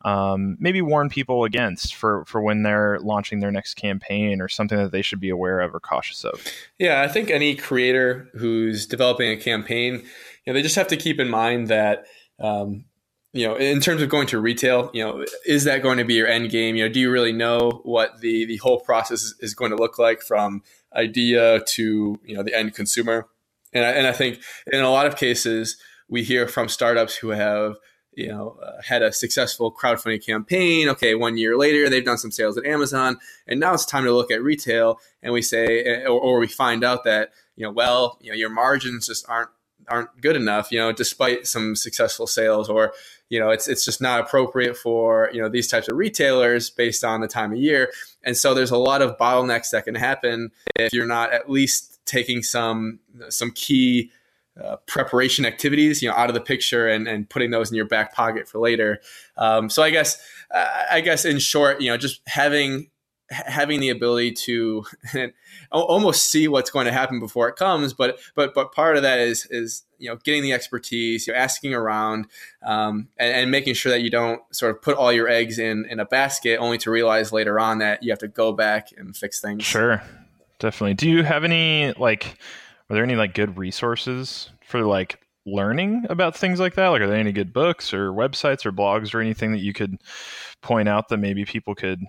um, 0.05 0.57
maybe 0.59 0.81
warn 0.81 1.07
people 1.07 1.45
against 1.45 1.95
for 1.95 2.25
for 2.25 2.41
when 2.41 2.63
they're 2.63 2.99
launching 2.99 3.39
their 3.39 3.51
next 3.51 3.75
campaign 3.75 4.41
or 4.41 4.49
something 4.49 4.77
that 4.77 4.91
they 4.91 5.01
should 5.01 5.21
be 5.21 5.29
aware 5.29 5.61
of 5.61 5.73
or 5.73 5.79
cautious 5.79 6.25
of 6.25 6.45
yeah 6.77 7.01
i 7.01 7.07
think 7.07 7.29
any 7.29 7.55
creator 7.55 8.29
who's 8.33 8.85
developing 8.85 9.29
a 9.31 9.37
campaign 9.37 10.03
you 10.45 10.51
know, 10.51 10.57
they 10.57 10.61
just 10.61 10.75
have 10.75 10.87
to 10.87 10.97
keep 10.97 11.19
in 11.19 11.29
mind 11.29 11.69
that, 11.69 12.05
um, 12.39 12.85
you 13.31 13.47
know, 13.47 13.55
in 13.55 13.79
terms 13.79 14.01
of 14.01 14.09
going 14.09 14.27
to 14.27 14.39
retail, 14.39 14.91
you 14.93 15.03
know, 15.03 15.25
is 15.45 15.63
that 15.63 15.81
going 15.81 15.97
to 15.97 16.03
be 16.03 16.13
your 16.13 16.27
end 16.27 16.51
game? 16.51 16.75
You 16.75 16.85
know, 16.85 16.93
do 16.93 16.99
you 16.99 17.09
really 17.09 17.33
know 17.33 17.81
what 17.83 18.19
the 18.19 18.45
the 18.45 18.57
whole 18.57 18.79
process 18.79 19.33
is 19.39 19.55
going 19.55 19.71
to 19.71 19.77
look 19.77 19.97
like 19.97 20.21
from 20.21 20.61
idea 20.95 21.61
to 21.61 22.19
you 22.23 22.35
know 22.35 22.43
the 22.43 22.55
end 22.55 22.75
consumer? 22.75 23.27
And 23.73 23.85
I, 23.85 23.89
and 23.91 24.07
I 24.07 24.11
think 24.11 24.39
in 24.71 24.81
a 24.81 24.89
lot 24.89 25.07
of 25.07 25.15
cases 25.15 25.77
we 26.07 26.23
hear 26.23 26.47
from 26.47 26.69
startups 26.69 27.15
who 27.15 27.29
have 27.29 27.77
you 28.13 28.27
know 28.27 28.59
uh, 28.63 28.81
had 28.85 29.01
a 29.01 29.11
successful 29.11 29.73
crowdfunding 29.73 30.23
campaign. 30.23 30.87
Okay, 30.89 31.15
one 31.15 31.37
year 31.37 31.57
later 31.57 31.89
they've 31.89 32.05
done 32.05 32.19
some 32.19 32.31
sales 32.31 32.55
at 32.55 32.65
Amazon, 32.65 33.17
and 33.47 33.59
now 33.59 33.73
it's 33.73 33.85
time 33.85 34.03
to 34.03 34.13
look 34.13 34.29
at 34.29 34.43
retail. 34.43 34.99
And 35.23 35.33
we 35.33 35.41
say, 35.41 36.03
or, 36.03 36.19
or 36.19 36.39
we 36.39 36.47
find 36.47 36.83
out 36.83 37.03
that 37.05 37.31
you 37.55 37.65
know, 37.65 37.71
well, 37.71 38.19
you 38.21 38.31
know, 38.31 38.35
your 38.35 38.49
margins 38.49 39.07
just 39.07 39.27
aren't 39.27 39.49
aren't 39.89 40.21
good 40.21 40.35
enough, 40.35 40.71
you 40.71 40.79
know, 40.79 40.91
despite 40.91 41.47
some 41.47 41.75
successful 41.75 42.27
sales 42.27 42.69
or, 42.69 42.93
you 43.29 43.39
know, 43.39 43.49
it's, 43.49 43.67
it's 43.67 43.83
just 43.83 44.01
not 44.01 44.19
appropriate 44.19 44.77
for, 44.77 45.29
you 45.33 45.41
know, 45.41 45.49
these 45.49 45.67
types 45.67 45.87
of 45.87 45.97
retailers 45.97 46.69
based 46.69 47.03
on 47.03 47.21
the 47.21 47.27
time 47.27 47.51
of 47.51 47.57
year. 47.57 47.91
And 48.23 48.37
so 48.37 48.53
there's 48.53 48.71
a 48.71 48.77
lot 48.77 49.01
of 49.01 49.17
bottlenecks 49.17 49.71
that 49.71 49.85
can 49.85 49.95
happen 49.95 50.51
if 50.75 50.93
you're 50.93 51.07
not 51.07 51.33
at 51.33 51.49
least 51.49 51.99
taking 52.05 52.43
some, 52.43 52.99
some 53.29 53.51
key 53.51 54.11
uh, 54.63 54.75
preparation 54.85 55.45
activities, 55.45 56.01
you 56.01 56.09
know, 56.09 56.15
out 56.15 56.29
of 56.29 56.35
the 56.35 56.41
picture 56.41 56.87
and, 56.87 57.07
and 57.07 57.27
putting 57.27 57.49
those 57.49 57.71
in 57.71 57.75
your 57.75 57.87
back 57.87 58.13
pocket 58.13 58.47
for 58.47 58.59
later. 58.59 59.01
Um, 59.35 59.69
so 59.69 59.81
I 59.81 59.89
guess, 59.89 60.21
I 60.91 61.01
guess 61.01 61.25
in 61.25 61.39
short, 61.39 61.81
you 61.81 61.89
know, 61.89 61.97
just 61.97 62.21
having 62.27 62.91
having 63.33 63.79
the 63.79 63.89
ability 63.89 64.31
to 64.31 64.85
almost 65.71 66.29
see 66.29 66.47
what's 66.47 66.69
going 66.69 66.85
to 66.85 66.91
happen 66.91 67.19
before 67.19 67.47
it 67.49 67.55
comes 67.55 67.93
but 67.93 68.19
but 68.35 68.53
but 68.53 68.71
part 68.71 68.95
of 68.95 69.03
that 69.03 69.19
is 69.19 69.47
is 69.49 69.83
you 70.03 70.09
know 70.09 70.17
getting 70.17 70.43
the 70.43 70.51
expertise 70.51 71.25
you 71.25 71.33
know 71.33 71.39
asking 71.39 71.73
around 71.73 72.27
um, 72.65 73.07
and, 73.17 73.33
and, 73.33 73.51
making 73.51 73.73
sure 73.73 73.91
that 73.91 74.01
you 74.01 74.09
don't 74.09 74.41
sort 74.51 74.75
of 74.75 74.81
put 74.81 74.97
all 74.97 75.13
your 75.13 75.29
eggs 75.29 75.57
in 75.57 75.85
in 75.89 75.99
a 75.99 76.05
basket 76.05 76.57
only 76.57 76.77
to 76.77 76.91
realize 76.91 77.31
later 77.31 77.59
on 77.59 77.79
that 77.79 78.03
you 78.03 78.11
have 78.11 78.19
to 78.19 78.27
go 78.27 78.51
back 78.51 78.89
and 78.97 79.15
fix 79.15 79.39
things. 79.39 79.63
Sure. 79.63 80.01
Definitely. 80.59 80.95
Do 80.95 81.09
you 81.09 81.23
have 81.23 81.43
any 81.43 81.93
like 81.97 82.37
are 82.89 82.95
there 82.95 83.03
any 83.03 83.15
like 83.15 83.33
good 83.33 83.57
resources 83.57 84.49
for 84.65 84.81
like 84.81 85.19
learning 85.45 86.05
about 86.09 86.35
things 86.35 86.59
like 86.59 86.75
that? 86.75 86.89
Like 86.89 87.01
are 87.01 87.07
there 87.07 87.15
any 87.15 87.31
good 87.31 87.53
books 87.53 87.93
or 87.93 88.11
websites 88.11 88.65
or 88.65 88.71
blogs 88.71 89.13
or 89.13 89.21
anything 89.21 89.53
that 89.53 89.61
you 89.61 89.73
could 89.73 89.97
point 90.61 90.89
out 90.89 91.09
that 91.09 91.17
maybe 91.17 91.45
people 91.45 91.75
could 91.75 92.03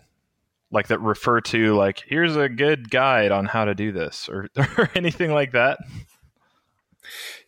like 0.74 0.88
that 0.88 1.00
refer 1.00 1.40
to 1.40 1.74
like 1.74 2.02
here's 2.06 2.36
a 2.36 2.48
good 2.48 2.90
guide 2.90 3.32
on 3.32 3.46
how 3.46 3.64
to 3.64 3.74
do 3.74 3.92
this 3.92 4.28
or, 4.28 4.48
or 4.78 4.90
anything 4.94 5.32
like 5.32 5.52
that 5.52 5.78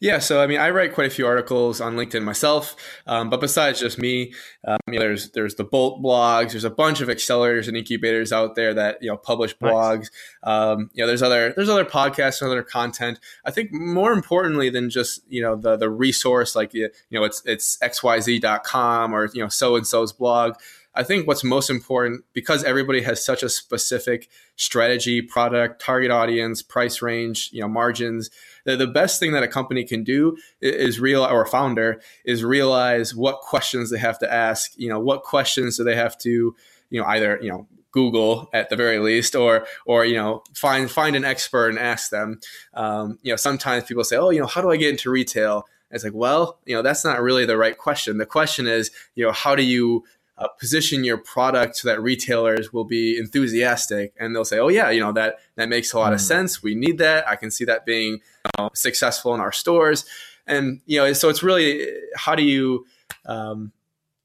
yeah, 0.01 0.19
so 0.19 0.43
I 0.43 0.47
mean, 0.47 0.59
I 0.59 0.71
write 0.71 0.95
quite 0.95 1.07
a 1.07 1.11
few 1.11 1.27
articles 1.27 1.81
on 1.81 1.97
LinkedIn 1.97 2.23
myself, 2.23 2.77
um, 3.07 3.31
but 3.31 3.41
besides 3.41 3.81
just 3.81 3.99
me, 3.99 4.35
um, 4.67 4.79
you 4.89 4.95
know, 4.95 5.01
there's 5.01 5.31
there's 5.31 5.55
the 5.55 5.65
Bolt 5.65 6.03
blogs. 6.03 6.51
There's 6.51 6.65
a 6.65 6.71
bunch 6.71 7.01
of 7.01 7.09
accelerators 7.09 7.67
and 7.67 7.77
incubators 7.77 8.33
out 8.33 8.55
there 8.55 8.75
that 8.75 8.99
you 9.01 9.09
know 9.09 9.17
publish 9.17 9.57
blogs. 9.57 9.99
Nice. 9.99 10.11
Um, 10.43 10.91
you 10.93 11.03
know, 11.03 11.07
there's 11.07 11.23
other 11.23 11.53
there's 11.57 11.69
other 11.69 11.85
podcasts 11.85 12.43
and 12.43 12.51
other 12.51 12.63
content. 12.63 13.19
I 13.45 13.51
think 13.51 13.73
more 13.73 14.13
importantly 14.13 14.69
than 14.69 14.91
just 14.91 15.23
you 15.29 15.41
know 15.41 15.57
the 15.57 15.77
the 15.77 15.91
resource 15.91 16.55
like 16.55 16.75
you 16.75 16.91
know 17.11 17.25
it's 17.25 17.43
it's 17.47 17.79
xyz.com 17.79 19.15
or 19.15 19.31
you 19.33 19.43
know 19.43 19.49
so 19.49 19.77
and 19.77 19.87
so's 19.87 20.13
blog. 20.13 20.55
I 20.97 21.03
think 21.03 21.27
what's 21.27 21.45
most 21.45 21.69
important 21.69 22.25
because 22.33 22.65
everybody 22.65 23.03
has 23.03 23.25
such 23.25 23.43
a 23.43 23.49
specific 23.49 24.29
strategy, 24.57 25.21
product, 25.21 25.81
target 25.81 26.11
audience, 26.11 26.63
price 26.63 27.03
range, 27.03 27.51
you 27.53 27.61
know, 27.61 27.69
margins. 27.69 28.31
The, 28.65 28.77
the 28.77 28.87
best 28.87 29.21
thing 29.21 29.33
that 29.33 29.43
a 29.43 29.49
company 29.49 29.85
can 29.85 30.05
do 30.05 30.39
is 30.61 30.99
real 30.99 31.23
or 31.23 31.43
a 31.43 31.47
founder 31.47 32.01
is 32.25 32.43
realize 32.43 33.15
what 33.15 33.41
questions 33.41 33.91
they 33.91 33.99
have 33.99 34.19
to 34.21 34.33
ask. 34.33 34.73
You 34.77 34.89
know, 34.89 34.99
what 34.99 35.23
questions 35.23 35.77
do 35.77 35.85
they 35.85 35.97
have 35.97 36.17
to, 36.19 36.57
you 36.91 37.01
know, 37.01 37.07
either 37.07 37.39
you 37.43 37.51
know 37.51 37.69
Google 37.91 38.49
at 38.55 38.71
the 38.71 38.77
very 38.77 38.99
least, 38.99 39.37
or 39.37 39.67
or 39.85 40.07
you 40.07 40.17
know 40.17 40.43
find 40.55 40.91
find 40.91 41.15
an 41.15 41.25
expert 41.25 41.69
and 41.69 41.79
ask 41.79 42.11
them. 42.11 42.41
Um, 42.73 43.19
you 43.23 43.33
know, 43.33 43.37
sometimes 43.37 43.85
people 43.85 44.05
say, 44.05 44.17
"Oh, 44.17 44.31
you 44.31 44.41
know, 44.41 44.47
how 44.47 44.63
do 44.63 44.71
I 44.71 44.77
get 44.77 44.91
into 44.91 45.11
retail?" 45.11 45.67
it's 45.91 46.05
like, 46.05 46.15
well, 46.15 46.59
you 46.67 46.75
know, 46.75 46.83
that's 46.83 47.05
not 47.05 47.23
really 47.23 47.47
the 47.47 47.57
right 47.57 47.77
question. 47.77 48.19
The 48.19 48.27
question 48.27 48.67
is, 48.67 48.91
you 49.15 49.25
know, 49.25 49.33
how 49.33 49.55
do 49.55 49.63
you 49.63 50.05
uh, 50.39 50.49
position 50.49 51.05
your 51.05 51.17
product 51.17 51.77
so 51.77 51.89
that 51.89 52.01
retailers 52.03 52.73
will 52.73 52.85
be 52.85 53.17
enthusiastic 53.19 54.13
and 54.19 54.35
they'll 54.35 54.45
say, 54.45 54.59
"Oh 54.59 54.69
yeah, 54.69 54.91
you 54.91 55.01
know 55.01 55.13
that 55.13 55.37
that 55.57 55.69
makes 55.69 55.93
a 55.93 55.99
lot 55.99 56.13
mm. 56.13 56.15
of 56.15 56.21
sense. 56.21 56.63
We 56.63 56.75
need 56.75 56.99
that. 56.99 57.27
I 57.29 57.37
can 57.37 57.51
see 57.51 57.65
that 57.65 57.87
being 57.87 58.13
you 58.13 58.51
know, 58.59 58.71
successful 58.75 59.35
in 59.35 59.41
our 59.41 59.53
stores." 59.53 60.05
And 60.47 60.81
you 60.87 60.99
know, 60.99 61.13
so 61.13 61.29
it's 61.29 61.43
really 61.43 61.89
how 62.17 62.35
do 62.35 62.43
you 62.43 62.87
um, 63.25 63.73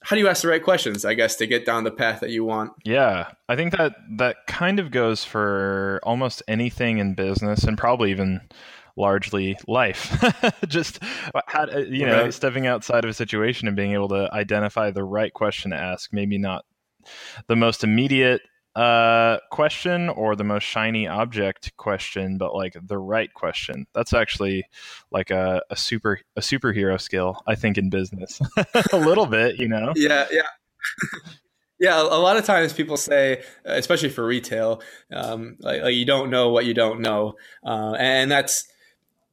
how 0.03 0.15
do 0.15 0.21
you 0.21 0.27
ask 0.27 0.41
the 0.41 0.47
right 0.47 0.63
questions? 0.63 1.05
I 1.05 1.13
guess 1.13 1.35
to 1.37 1.47
get 1.47 1.65
down 1.65 1.83
the 1.83 1.91
path 1.91 2.19
that 2.21 2.31
you 2.31 2.43
want. 2.43 2.73
Yeah, 2.83 3.31
I 3.47 3.55
think 3.55 3.75
that 3.77 3.95
that 4.17 4.47
kind 4.47 4.79
of 4.79 4.91
goes 4.91 5.23
for 5.23 5.99
almost 6.03 6.43
anything 6.47 6.97
in 6.97 7.13
business, 7.13 7.63
and 7.63 7.77
probably 7.77 8.11
even 8.11 8.41
largely 8.97 9.57
life. 9.67 10.23
Just 10.67 10.99
how, 11.47 11.67
you 11.77 12.05
know, 12.05 12.23
right. 12.23 12.33
stepping 12.33 12.67
outside 12.67 13.03
of 13.03 13.09
a 13.09 13.13
situation 13.13 13.67
and 13.67 13.75
being 13.75 13.93
able 13.93 14.09
to 14.09 14.29
identify 14.33 14.91
the 14.91 15.03
right 15.03 15.33
question 15.33 15.71
to 15.71 15.77
ask. 15.77 16.11
Maybe 16.13 16.37
not 16.37 16.65
the 17.47 17.55
most 17.55 17.83
immediate 17.83 18.41
uh, 18.75 19.37
question 19.51 20.09
or 20.09 20.35
the 20.35 20.43
most 20.43 20.63
shiny 20.63 21.07
object 21.07 21.75
question, 21.77 22.37
but 22.37 22.55
like 22.55 22.75
the 22.81 22.97
right 22.97 23.33
question. 23.33 23.85
That's 23.93 24.13
actually 24.13 24.63
like 25.11 25.29
a, 25.29 25.61
a 25.69 25.75
super 25.75 26.19
a 26.35 26.41
superhero 26.41 26.99
skill, 26.99 27.41
I 27.47 27.55
think, 27.55 27.77
in 27.77 27.89
business. 27.89 28.39
a 28.93 28.97
little 28.97 29.25
bit, 29.25 29.59
you 29.59 29.67
know. 29.67 29.93
Yeah, 29.95 30.27
yeah. 30.31 30.47
Yeah, 31.81 31.99
a 31.99 32.21
lot 32.21 32.37
of 32.37 32.45
times 32.45 32.73
people 32.73 32.95
say, 32.95 33.41
especially 33.65 34.09
for 34.09 34.23
retail, 34.23 34.83
um, 35.11 35.57
like, 35.61 35.81
like, 35.81 35.95
you 35.95 36.05
don't 36.05 36.29
know 36.29 36.49
what 36.49 36.65
you 36.65 36.75
don't 36.75 36.99
know, 37.01 37.33
uh, 37.65 37.95
and 37.97 38.29
that's 38.29 38.67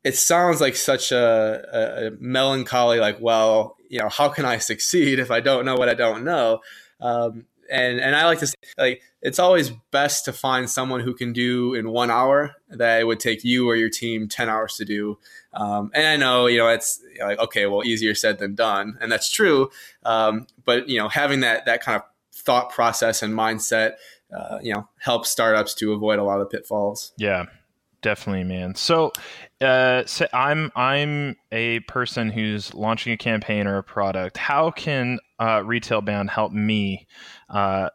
it 0.05 0.17
sounds 0.17 0.61
like 0.61 0.77
such 0.77 1.13
a, 1.13 1.65
a, 1.73 2.11
melancholy 2.21 3.01
like 3.01 3.19
well 3.21 3.79
you 3.89 3.99
know, 3.99 4.09
how 4.09 4.29
can 4.29 4.45
I 4.45 4.59
succeed 4.59 5.19
if 5.19 5.31
I 5.31 5.41
don't 5.41 5.65
know 5.65 5.77
what 5.77 5.89
I 5.89 5.95
don't 5.95 6.25
know? 6.25 6.61
Um, 7.01 7.47
and 7.71 8.01
and 8.01 8.17
I 8.17 8.25
like 8.25 8.39
to 8.39 8.47
say, 8.47 8.55
like 8.79 9.03
it's 9.21 9.39
always 9.39 9.71
best 9.91 10.25
to 10.25 10.33
find 10.33 10.71
someone 10.71 11.01
who 11.01 11.15
can 11.15 11.35
do 11.35 11.75
in 11.75 11.91
one 11.91 12.11
hour 12.11 12.55
that 12.71 13.01
it 13.01 13.05
would 13.05 13.21
take 13.21 13.45
you 13.45 13.69
or 13.69 13.77
your 13.77 13.91
team 13.91 14.27
ten 14.27 14.49
hours 14.49 14.77
to 14.77 14.87
do. 14.87 15.19
Um, 15.53 15.91
and 15.95 16.07
I 16.07 16.17
know 16.17 16.47
you 16.47 16.59
know 16.59 16.69
it's 16.69 17.03
like 17.21 17.39
okay, 17.39 17.67
well, 17.67 17.85
easier 17.85 18.15
said 18.15 18.39
than 18.39 18.55
done, 18.55 18.97
and 19.01 19.13
that's 19.13 19.31
true. 19.31 19.71
Um, 20.03 20.47
but 20.65 20.89
you 20.89 20.99
know, 20.99 21.09
having 21.09 21.41
that 21.41 21.67
that 21.67 21.83
kind 21.83 21.97
of 21.97 22.03
thought 22.33 22.71
process 22.71 23.23
and 23.23 23.35
mindset, 23.35 23.97
uh, 24.35 24.59
you 24.63 24.73
know, 24.73 24.89
helps 25.01 25.29
startups 25.29 25.75
to 25.75 25.93
avoid 25.93 26.19
a 26.19 26.25
lot 26.25 26.41
of 26.41 26.49
the 26.49 26.57
pitfalls. 26.57 27.13
Yeah, 27.19 27.47
definitely, 28.03 28.45
man. 28.45 28.75
So, 28.75 29.13
uh, 29.61 30.05
so 30.07 30.27
I'm 30.33 30.71
I'm 30.77 31.37
a 31.53 31.81
person 31.81 32.31
who's 32.31 32.75
launching 32.75 33.13
a 33.13 33.17
campaign 33.17 33.67
or 33.67 33.79
a 33.79 33.83
product. 33.83 34.37
How 34.37 34.71
can 34.71 35.19
uh, 35.39 35.63
Retail 35.65 36.01
Bound 36.01 36.31
help 36.31 36.53
me? 36.53 37.07
Uh, 37.49 37.91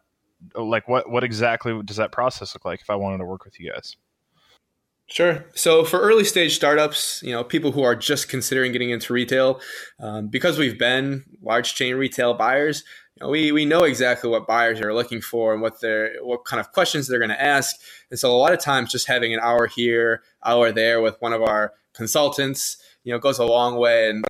like, 0.56 0.88
what 0.88 1.10
what 1.10 1.24
exactly 1.24 1.82
does 1.84 1.98
that 1.98 2.12
process 2.12 2.54
look 2.56 2.66
like 2.66 2.82
if 2.82 2.90
I 2.90 2.96
wanted 2.96 3.20
to 3.20 3.26
work 3.26 3.46
with 3.46 3.60
you 3.60 3.72
guys? 3.72 3.96
Sure. 5.08 5.46
So 5.54 5.84
for 5.84 6.00
early 6.00 6.24
stage 6.24 6.56
startups, 6.56 7.22
you 7.24 7.32
know, 7.32 7.44
people 7.44 7.72
who 7.72 7.84
are 7.84 7.96
just 7.96 8.30
considering 8.30 8.72
getting 8.72 8.90
into 8.90 9.14
retail, 9.14 9.60
um, 10.00 10.28
because 10.28 10.58
we've 10.58 10.80
been 10.80 11.24
large 11.42 11.76
chain 11.76 11.96
retail 11.96 12.34
buyers, 12.34 12.84
you 13.16 13.26
know, 13.26 13.30
we 13.30 13.52
we 13.52 13.66
know 13.66 13.84
exactly 13.84 14.30
what 14.30 14.48
buyers 14.48 14.82
are 14.82 14.94
looking 14.94 15.22
for 15.22 15.54
and 15.54 15.62
what 15.62 15.82
they're 15.82 16.16
what 16.22 16.46
kind 16.46 16.60
of 16.60 16.72
questions 16.72 17.08
they're 17.08 17.20
going 17.20 17.30
to 17.30 17.42
ask. 17.42 17.76
And 18.10 18.18
so 18.18 18.32
a 18.32 18.38
lot 18.38 18.54
of 18.54 18.60
times, 18.60 18.92
just 18.92 19.08
having 19.08 19.34
an 19.34 19.40
hour 19.40 19.68
here, 19.68 20.24
hour 20.44 20.72
there 20.72 21.00
with 21.02 21.18
one 21.20 21.34
of 21.34 21.44
our 21.44 21.74
consultants, 21.94 22.78
you 23.04 23.14
know, 23.14 23.20
goes 23.20 23.38
a 23.38 23.46
long 23.46 23.76
way 23.78 24.10
and 24.10 24.26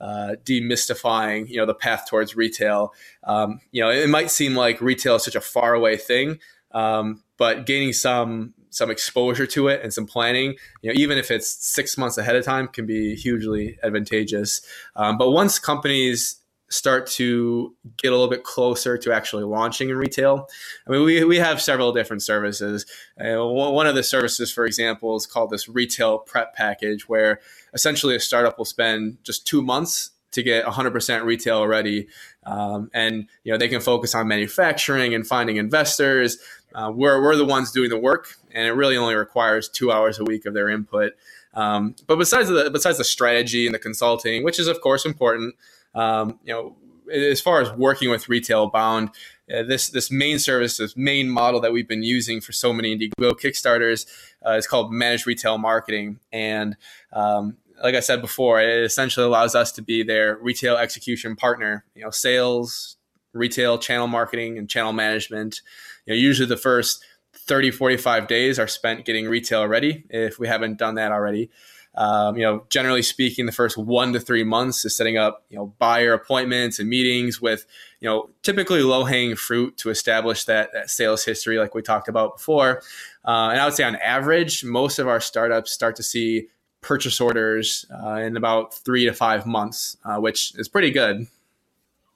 uh, 0.00 0.36
demystifying, 0.44 1.48
you 1.48 1.56
know, 1.58 1.66
the 1.66 1.74
path 1.74 2.06
towards 2.08 2.34
retail. 2.34 2.94
Um, 3.24 3.60
you 3.70 3.82
know, 3.82 3.90
it 3.90 4.08
might 4.08 4.30
seem 4.30 4.54
like 4.54 4.80
retail 4.80 5.16
is 5.16 5.24
such 5.24 5.36
a 5.36 5.40
far 5.40 5.74
away 5.74 5.96
thing, 5.96 6.38
um, 6.70 7.22
but 7.36 7.66
gaining 7.66 7.92
some 7.92 8.54
some 8.72 8.90
exposure 8.90 9.46
to 9.46 9.68
it 9.68 9.80
and 9.82 9.92
some 9.92 10.06
planning, 10.06 10.54
you 10.80 10.92
know, 10.92 10.98
even 10.98 11.18
if 11.18 11.30
it's 11.30 11.48
six 11.48 11.96
months 11.96 12.18
ahead 12.18 12.34
of 12.34 12.44
time, 12.44 12.66
can 12.66 12.86
be 12.86 13.14
hugely 13.14 13.78
advantageous. 13.82 14.62
Um, 14.96 15.18
but 15.18 15.30
once 15.30 15.58
companies 15.58 16.42
start 16.72 17.06
to 17.06 17.74
get 17.98 18.08
a 18.08 18.12
little 18.12 18.30
bit 18.30 18.44
closer 18.44 18.96
to 18.96 19.12
actually 19.12 19.44
launching 19.44 19.90
in 19.90 19.96
retail. 19.96 20.48
I 20.86 20.90
mean, 20.90 21.04
we, 21.04 21.22
we 21.22 21.36
have 21.36 21.60
several 21.60 21.92
different 21.92 22.22
services. 22.22 22.86
Uh, 23.20 23.44
one 23.44 23.86
of 23.86 23.94
the 23.94 24.02
services, 24.02 24.50
for 24.50 24.64
example, 24.64 25.14
is 25.16 25.26
called 25.26 25.50
this 25.50 25.68
retail 25.68 26.18
prep 26.18 26.54
package, 26.54 27.08
where 27.08 27.40
essentially 27.74 28.16
a 28.16 28.20
startup 28.20 28.56
will 28.56 28.64
spend 28.64 29.18
just 29.22 29.46
two 29.46 29.60
months 29.60 30.12
to 30.30 30.42
get 30.42 30.64
100% 30.64 31.24
retail 31.24 31.66
ready. 31.66 32.08
Um, 32.44 32.90
and 32.92 33.28
you 33.44 33.52
know 33.52 33.58
they 33.58 33.68
can 33.68 33.80
focus 33.80 34.14
on 34.14 34.26
manufacturing 34.26 35.14
and 35.14 35.26
finding 35.26 35.56
investors. 35.56 36.38
Uh, 36.74 36.92
we're, 36.94 37.22
we're 37.22 37.36
the 37.36 37.44
ones 37.44 37.70
doing 37.70 37.90
the 37.90 37.98
work, 37.98 38.36
and 38.52 38.66
it 38.66 38.72
really 38.72 38.96
only 38.96 39.14
requires 39.14 39.68
two 39.68 39.92
hours 39.92 40.18
a 40.18 40.24
week 40.24 40.46
of 40.46 40.54
their 40.54 40.68
input. 40.68 41.12
Um, 41.54 41.94
but 42.06 42.16
besides 42.16 42.48
the 42.48 42.70
besides 42.70 42.98
the 42.98 43.04
strategy 43.04 43.66
and 43.66 43.74
the 43.74 43.78
consulting, 43.78 44.42
which 44.42 44.58
is 44.58 44.66
of 44.66 44.80
course 44.80 45.04
important, 45.04 45.54
um, 45.94 46.38
you 46.44 46.52
know, 46.52 46.76
as 47.12 47.40
far 47.40 47.60
as 47.60 47.70
working 47.72 48.10
with 48.10 48.28
retail 48.28 48.70
bound, 48.70 49.10
uh, 49.52 49.62
this 49.62 49.90
this 49.90 50.10
main 50.10 50.38
service, 50.38 50.78
this 50.78 50.96
main 50.96 51.28
model 51.28 51.60
that 51.60 51.72
we've 51.72 51.88
been 51.88 52.02
using 52.02 52.40
for 52.40 52.52
so 52.52 52.72
many 52.72 52.96
Indiegogo 52.96 53.32
Kickstarters 53.32 54.06
uh, 54.46 54.52
is 54.52 54.66
called 54.66 54.92
managed 54.92 55.26
retail 55.26 55.58
marketing, 55.58 56.20
and 56.32 56.76
um, 57.12 57.56
like 57.82 57.94
I 57.94 58.00
said 58.00 58.20
before, 58.20 58.60
it 58.60 58.84
essentially 58.84 59.26
allows 59.26 59.54
us 59.54 59.72
to 59.72 59.82
be 59.82 60.02
their 60.02 60.36
retail 60.36 60.76
execution 60.76 61.36
partner. 61.36 61.84
You 61.94 62.04
know, 62.04 62.10
sales, 62.10 62.96
retail 63.34 63.78
channel 63.78 64.06
marketing, 64.06 64.56
and 64.56 64.70
channel 64.70 64.92
management. 64.92 65.60
You 66.06 66.14
know, 66.14 66.18
usually 66.18 66.48
the 66.48 66.56
first 66.56 67.04
30, 67.34 67.70
45 67.70 68.26
days 68.26 68.58
are 68.58 68.68
spent 68.68 69.04
getting 69.04 69.28
retail 69.28 69.66
ready 69.66 70.04
if 70.10 70.38
we 70.38 70.48
haven't 70.48 70.78
done 70.78 70.96
that 70.96 71.12
already. 71.12 71.50
Um, 71.94 72.36
you 72.36 72.42
know, 72.42 72.64
generally 72.70 73.02
speaking, 73.02 73.44
the 73.44 73.52
first 73.52 73.76
one 73.76 74.14
to 74.14 74.20
three 74.20 74.44
months 74.44 74.84
is 74.84 74.96
setting 74.96 75.18
up, 75.18 75.44
you 75.50 75.58
know, 75.58 75.74
buyer 75.78 76.14
appointments 76.14 76.78
and 76.78 76.88
meetings 76.88 77.40
with, 77.40 77.66
you 78.00 78.08
know, 78.08 78.30
typically 78.42 78.82
low 78.82 79.04
hanging 79.04 79.36
fruit 79.36 79.76
to 79.78 79.90
establish 79.90 80.44
that, 80.44 80.70
that 80.72 80.88
sales 80.88 81.24
history, 81.24 81.58
like 81.58 81.74
we 81.74 81.82
talked 81.82 82.08
about 82.08 82.38
before. 82.38 82.82
Uh, 83.26 83.50
and 83.50 83.60
I 83.60 83.66
would 83.66 83.74
say 83.74 83.84
on 83.84 83.96
average, 83.96 84.64
most 84.64 84.98
of 84.98 85.06
our 85.06 85.20
startups 85.20 85.70
start 85.70 85.96
to 85.96 86.02
see 86.02 86.48
purchase 86.80 87.20
orders 87.20 87.84
uh, 88.02 88.14
in 88.14 88.36
about 88.36 88.74
three 88.74 89.04
to 89.04 89.12
five 89.12 89.46
months, 89.46 89.98
uh, 90.04 90.16
which 90.16 90.54
is 90.56 90.68
pretty 90.68 90.90
good. 90.90 91.26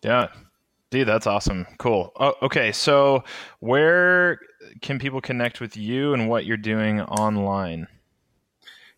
Yeah. 0.03 0.29
Dude, 0.91 1.09
that's 1.09 1.27
awesome. 1.27 1.67
Cool. 1.79 2.13
Oh, 2.19 2.35
okay. 2.43 2.71
So, 2.73 3.25
where 3.61 4.39
can 4.83 4.99
people 4.99 5.21
connect 5.21 5.61
with 5.61 5.77
you 5.77 6.15
and 6.15 6.29
what 6.29 6.47
you're 6.47 6.57
doing 6.57 7.01
online? 7.01 7.89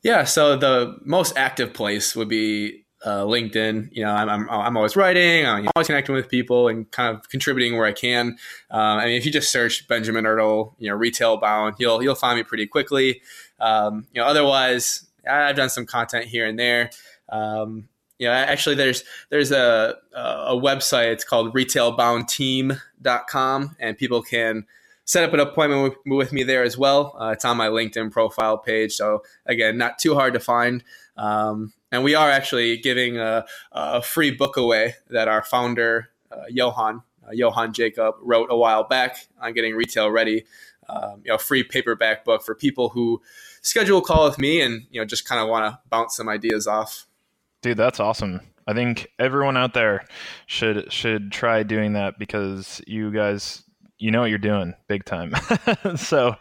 Yeah, 0.03 0.25
so 0.25 0.57
the 0.57 0.99
most 1.05 1.37
active 1.37 1.73
place 1.75 2.15
would 2.15 2.29
be 2.29 2.85
uh, 3.05 3.23
LinkedIn. 3.23 3.89
You 3.93 4.05
know, 4.05 4.11
I'm, 4.11 4.29
I'm, 4.29 4.49
I'm 4.51 4.77
always 4.77 4.97
writing, 4.97 5.47
I'm 5.47 5.69
always 5.75 5.87
connecting 5.87 6.15
with 6.15 6.29
people 6.29 6.69
and 6.69 6.91
kind 6.91 7.17
of 7.17 7.29
contributing 7.29 7.77
where 7.77 7.87
I 7.87 7.93
can. 7.93 8.37
Um, 8.71 8.99
I 8.99 9.07
mean, 9.07 9.17
if 9.17 9.27
you 9.27 9.33
just 9.33 9.51
search 9.51 9.89
Benjamin 9.89 10.25
Ertl, 10.25 10.75
you 10.79 10.89
know, 10.89 10.97
retail 10.97 11.37
bound, 11.37 11.77
you'll 11.79 12.03
you'll 12.03 12.15
find 12.15 12.37
me 12.37 12.43
pretty 12.43 12.67
quickly. 12.67 13.23
Um, 13.61 14.07
you 14.13 14.21
know, 14.21 14.27
otherwise, 14.27 15.07
I've 15.29 15.57
done 15.57 15.71
some 15.71 15.87
content 15.87 16.27
here 16.27 16.47
and 16.47 16.59
there. 16.59 16.91
Um, 17.29 17.89
you 18.19 18.27
know, 18.27 18.33
actually, 18.33 18.75
there's 18.75 19.05
there's 19.31 19.53
a 19.53 19.97
a 20.15 20.55
website. 20.55 21.13
It's 21.13 21.25
called 21.25 21.55
retailboundteam.com, 21.55 23.77
and 23.79 23.97
people 23.97 24.23
can 24.23 24.67
set 25.09 25.25
up 25.25 25.33
an 25.33 25.41
appointment 25.41 25.83
with, 25.83 25.95
with 26.05 26.33
me 26.35 26.43
there 26.43 26.63
as 26.63 26.77
well. 26.77 27.17
Uh, 27.19 27.29
it's 27.29 27.45
on 27.47 27.57
my 27.57 27.69
LinkedIn 27.69 28.13
profile 28.13 28.59
page. 28.59 28.93
So, 28.93 29.23
again, 29.47 29.79
not 29.79 29.99
too 29.99 30.15
hard 30.15 30.35
to 30.35 30.41
find. 30.41 30.85
Um, 31.17 31.73
and 31.91 32.05
we 32.05 32.15
are 32.15 32.31
actually 32.31 32.77
giving 32.77 33.17
a, 33.17 33.47
a, 33.73 34.03
free 34.03 34.31
book 34.31 34.59
away 34.59 34.97
that 35.09 35.27
our 35.27 35.43
founder, 35.43 36.11
uh, 36.31 36.43
Johan, 36.51 37.03
uh, 37.27 37.31
Johan 37.33 37.73
Jacob, 37.73 38.17
wrote 38.21 38.49
a 38.51 38.57
while 38.57 38.85
back 38.85 39.27
on 39.41 39.55
getting 39.55 39.75
retail 39.75 40.11
ready. 40.11 40.45
Um, 40.91 41.23
you 41.25 41.33
know, 41.33 41.39
free 41.39 41.63
paperback 41.63 42.27
book 42.27 42.43
for 42.43 42.55
people 42.55 42.91
who 42.91 43.23
schedule 43.63 44.01
a 44.01 44.03
call 44.03 44.27
with 44.27 44.39
me 44.39 44.61
and, 44.61 44.87
you 44.91 45.01
know, 45.01 45.07
just 45.07 45.27
kind 45.27 45.41
of 45.41 45.49
want 45.49 45.73
to 45.73 45.81
bounce 45.89 46.17
some 46.17 46.29
ideas 46.29 46.67
off. 46.67 47.07
Dude, 47.63 47.77
that's 47.77 48.01
awesome. 48.01 48.41
I 48.67 48.75
think 48.75 49.09
everyone 49.19 49.57
out 49.57 49.75
there 49.75 50.05
should 50.47 50.93
should 50.93 51.33
try 51.33 51.63
doing 51.63 51.95
that 51.95 52.19
because 52.19 52.83
you 52.87 53.11
guys 53.11 53.65
you 53.99 54.13
know 54.13 54.21
what 54.21 54.31
you're 54.31 54.39
doing 54.39 54.75
big 54.87 55.05
time. 55.05 55.35
so, 55.97 56.37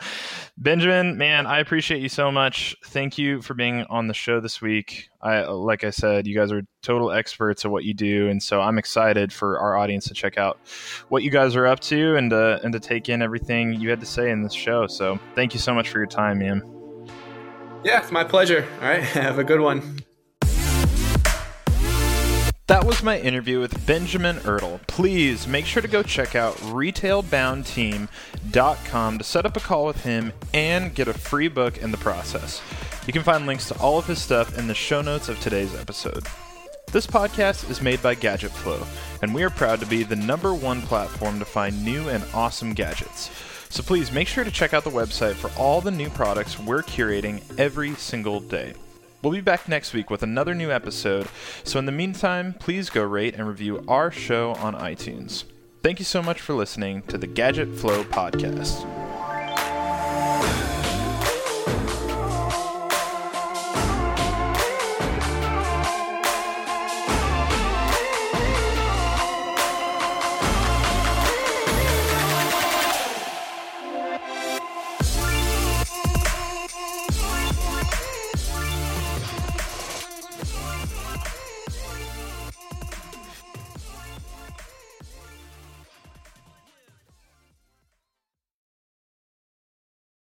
Benjamin, 0.57 1.17
man, 1.17 1.47
I 1.47 1.59
appreciate 1.59 2.01
you 2.01 2.09
so 2.09 2.31
much. 2.31 2.75
Thank 2.85 3.17
you 3.17 3.41
for 3.41 3.55
being 3.55 3.83
on 3.89 4.07
the 4.07 4.13
show 4.13 4.39
this 4.39 4.61
week. 4.61 5.09
I 5.21 5.41
like 5.41 5.83
I 5.83 5.89
said, 5.89 6.27
you 6.27 6.35
guys 6.35 6.51
are 6.51 6.61
total 6.83 7.11
experts 7.11 7.65
at 7.65 7.71
what 7.71 7.83
you 7.83 7.93
do, 7.93 8.29
and 8.29 8.41
so 8.41 8.61
I'm 8.61 8.77
excited 8.77 9.33
for 9.33 9.59
our 9.59 9.75
audience 9.75 10.07
to 10.07 10.13
check 10.13 10.37
out 10.37 10.59
what 11.09 11.23
you 11.23 11.31
guys 11.31 11.55
are 11.55 11.65
up 11.65 11.79
to 11.81 12.15
and 12.15 12.31
uh, 12.31 12.59
and 12.63 12.73
to 12.73 12.79
take 12.79 13.09
in 13.09 13.21
everything 13.21 13.73
you 13.73 13.89
had 13.89 13.99
to 14.01 14.05
say 14.05 14.29
in 14.29 14.43
this 14.43 14.53
show. 14.53 14.85
So, 14.85 15.19
thank 15.33 15.53
you 15.53 15.59
so 15.59 15.73
much 15.73 15.89
for 15.89 15.97
your 15.97 16.07
time, 16.07 16.39
man. 16.39 16.61
Yeah, 17.83 18.01
it's 18.01 18.11
my 18.11 18.23
pleasure. 18.23 18.67
All 18.81 18.87
right, 18.87 19.01
have 19.03 19.39
a 19.39 19.43
good 19.43 19.61
one. 19.61 19.99
That 22.67 22.85
was 22.85 23.01
my 23.01 23.17
interview 23.17 23.59
with 23.61 23.85
Benjamin 23.85 24.39
Ertl. 24.39 24.85
Please 24.87 25.47
make 25.47 25.65
sure 25.65 25.81
to 25.81 25.87
go 25.87 26.03
check 26.03 26.35
out 26.35 26.57
retailboundteam.com 26.57 29.17
to 29.17 29.23
set 29.23 29.45
up 29.45 29.55
a 29.55 29.61
call 29.61 29.85
with 29.85 30.03
him 30.03 30.33
and 30.53 30.93
get 30.93 31.07
a 31.07 31.13
free 31.13 31.47
book 31.47 31.77
in 31.77 31.91
the 31.91 31.97
process. 31.97 32.61
You 33.05 33.13
can 33.13 33.23
find 33.23 33.45
links 33.45 33.69
to 33.69 33.79
all 33.79 33.97
of 33.97 34.05
his 34.05 34.21
stuff 34.21 34.57
in 34.57 34.67
the 34.67 34.73
show 34.73 35.01
notes 35.01 35.29
of 35.29 35.39
today's 35.39 35.73
episode. 35.75 36.27
This 36.91 37.07
podcast 37.07 37.69
is 37.69 37.81
made 37.81 38.03
by 38.03 38.15
Gadget 38.15 38.51
Flow, 38.51 38.85
and 39.21 39.33
we 39.33 39.43
are 39.43 39.49
proud 39.49 39.79
to 39.79 39.85
be 39.85 40.03
the 40.03 40.17
number 40.17 40.53
one 40.53 40.81
platform 40.81 41.39
to 41.39 41.45
find 41.45 41.85
new 41.85 42.09
and 42.09 42.25
awesome 42.33 42.73
gadgets. 42.73 43.31
So 43.69 43.81
please 43.81 44.11
make 44.11 44.27
sure 44.27 44.43
to 44.43 44.51
check 44.51 44.73
out 44.73 44.83
the 44.83 44.89
website 44.89 45.35
for 45.35 45.51
all 45.57 45.79
the 45.79 45.91
new 45.91 46.09
products 46.09 46.59
we're 46.59 46.83
curating 46.83 47.41
every 47.57 47.95
single 47.95 48.41
day. 48.41 48.73
We'll 49.21 49.33
be 49.33 49.41
back 49.41 49.67
next 49.67 49.93
week 49.93 50.09
with 50.09 50.21
another 50.21 50.53
new 50.53 50.71
episode, 50.71 51.27
so 51.63 51.79
in 51.79 51.85
the 51.85 51.91
meantime, 51.91 52.53
please 52.53 52.89
go 52.89 53.03
rate 53.03 53.33
and 53.35 53.47
review 53.47 53.83
our 53.87 54.11
show 54.11 54.53
on 54.53 54.75
iTunes. 54.75 55.43
Thank 55.81 55.99
you 55.99 56.05
so 56.05 56.21
much 56.21 56.39
for 56.39 56.53
listening 56.53 57.01
to 57.03 57.17
the 57.17 57.27
Gadget 57.27 57.75
Flow 57.77 58.03
podcast. 58.03 58.96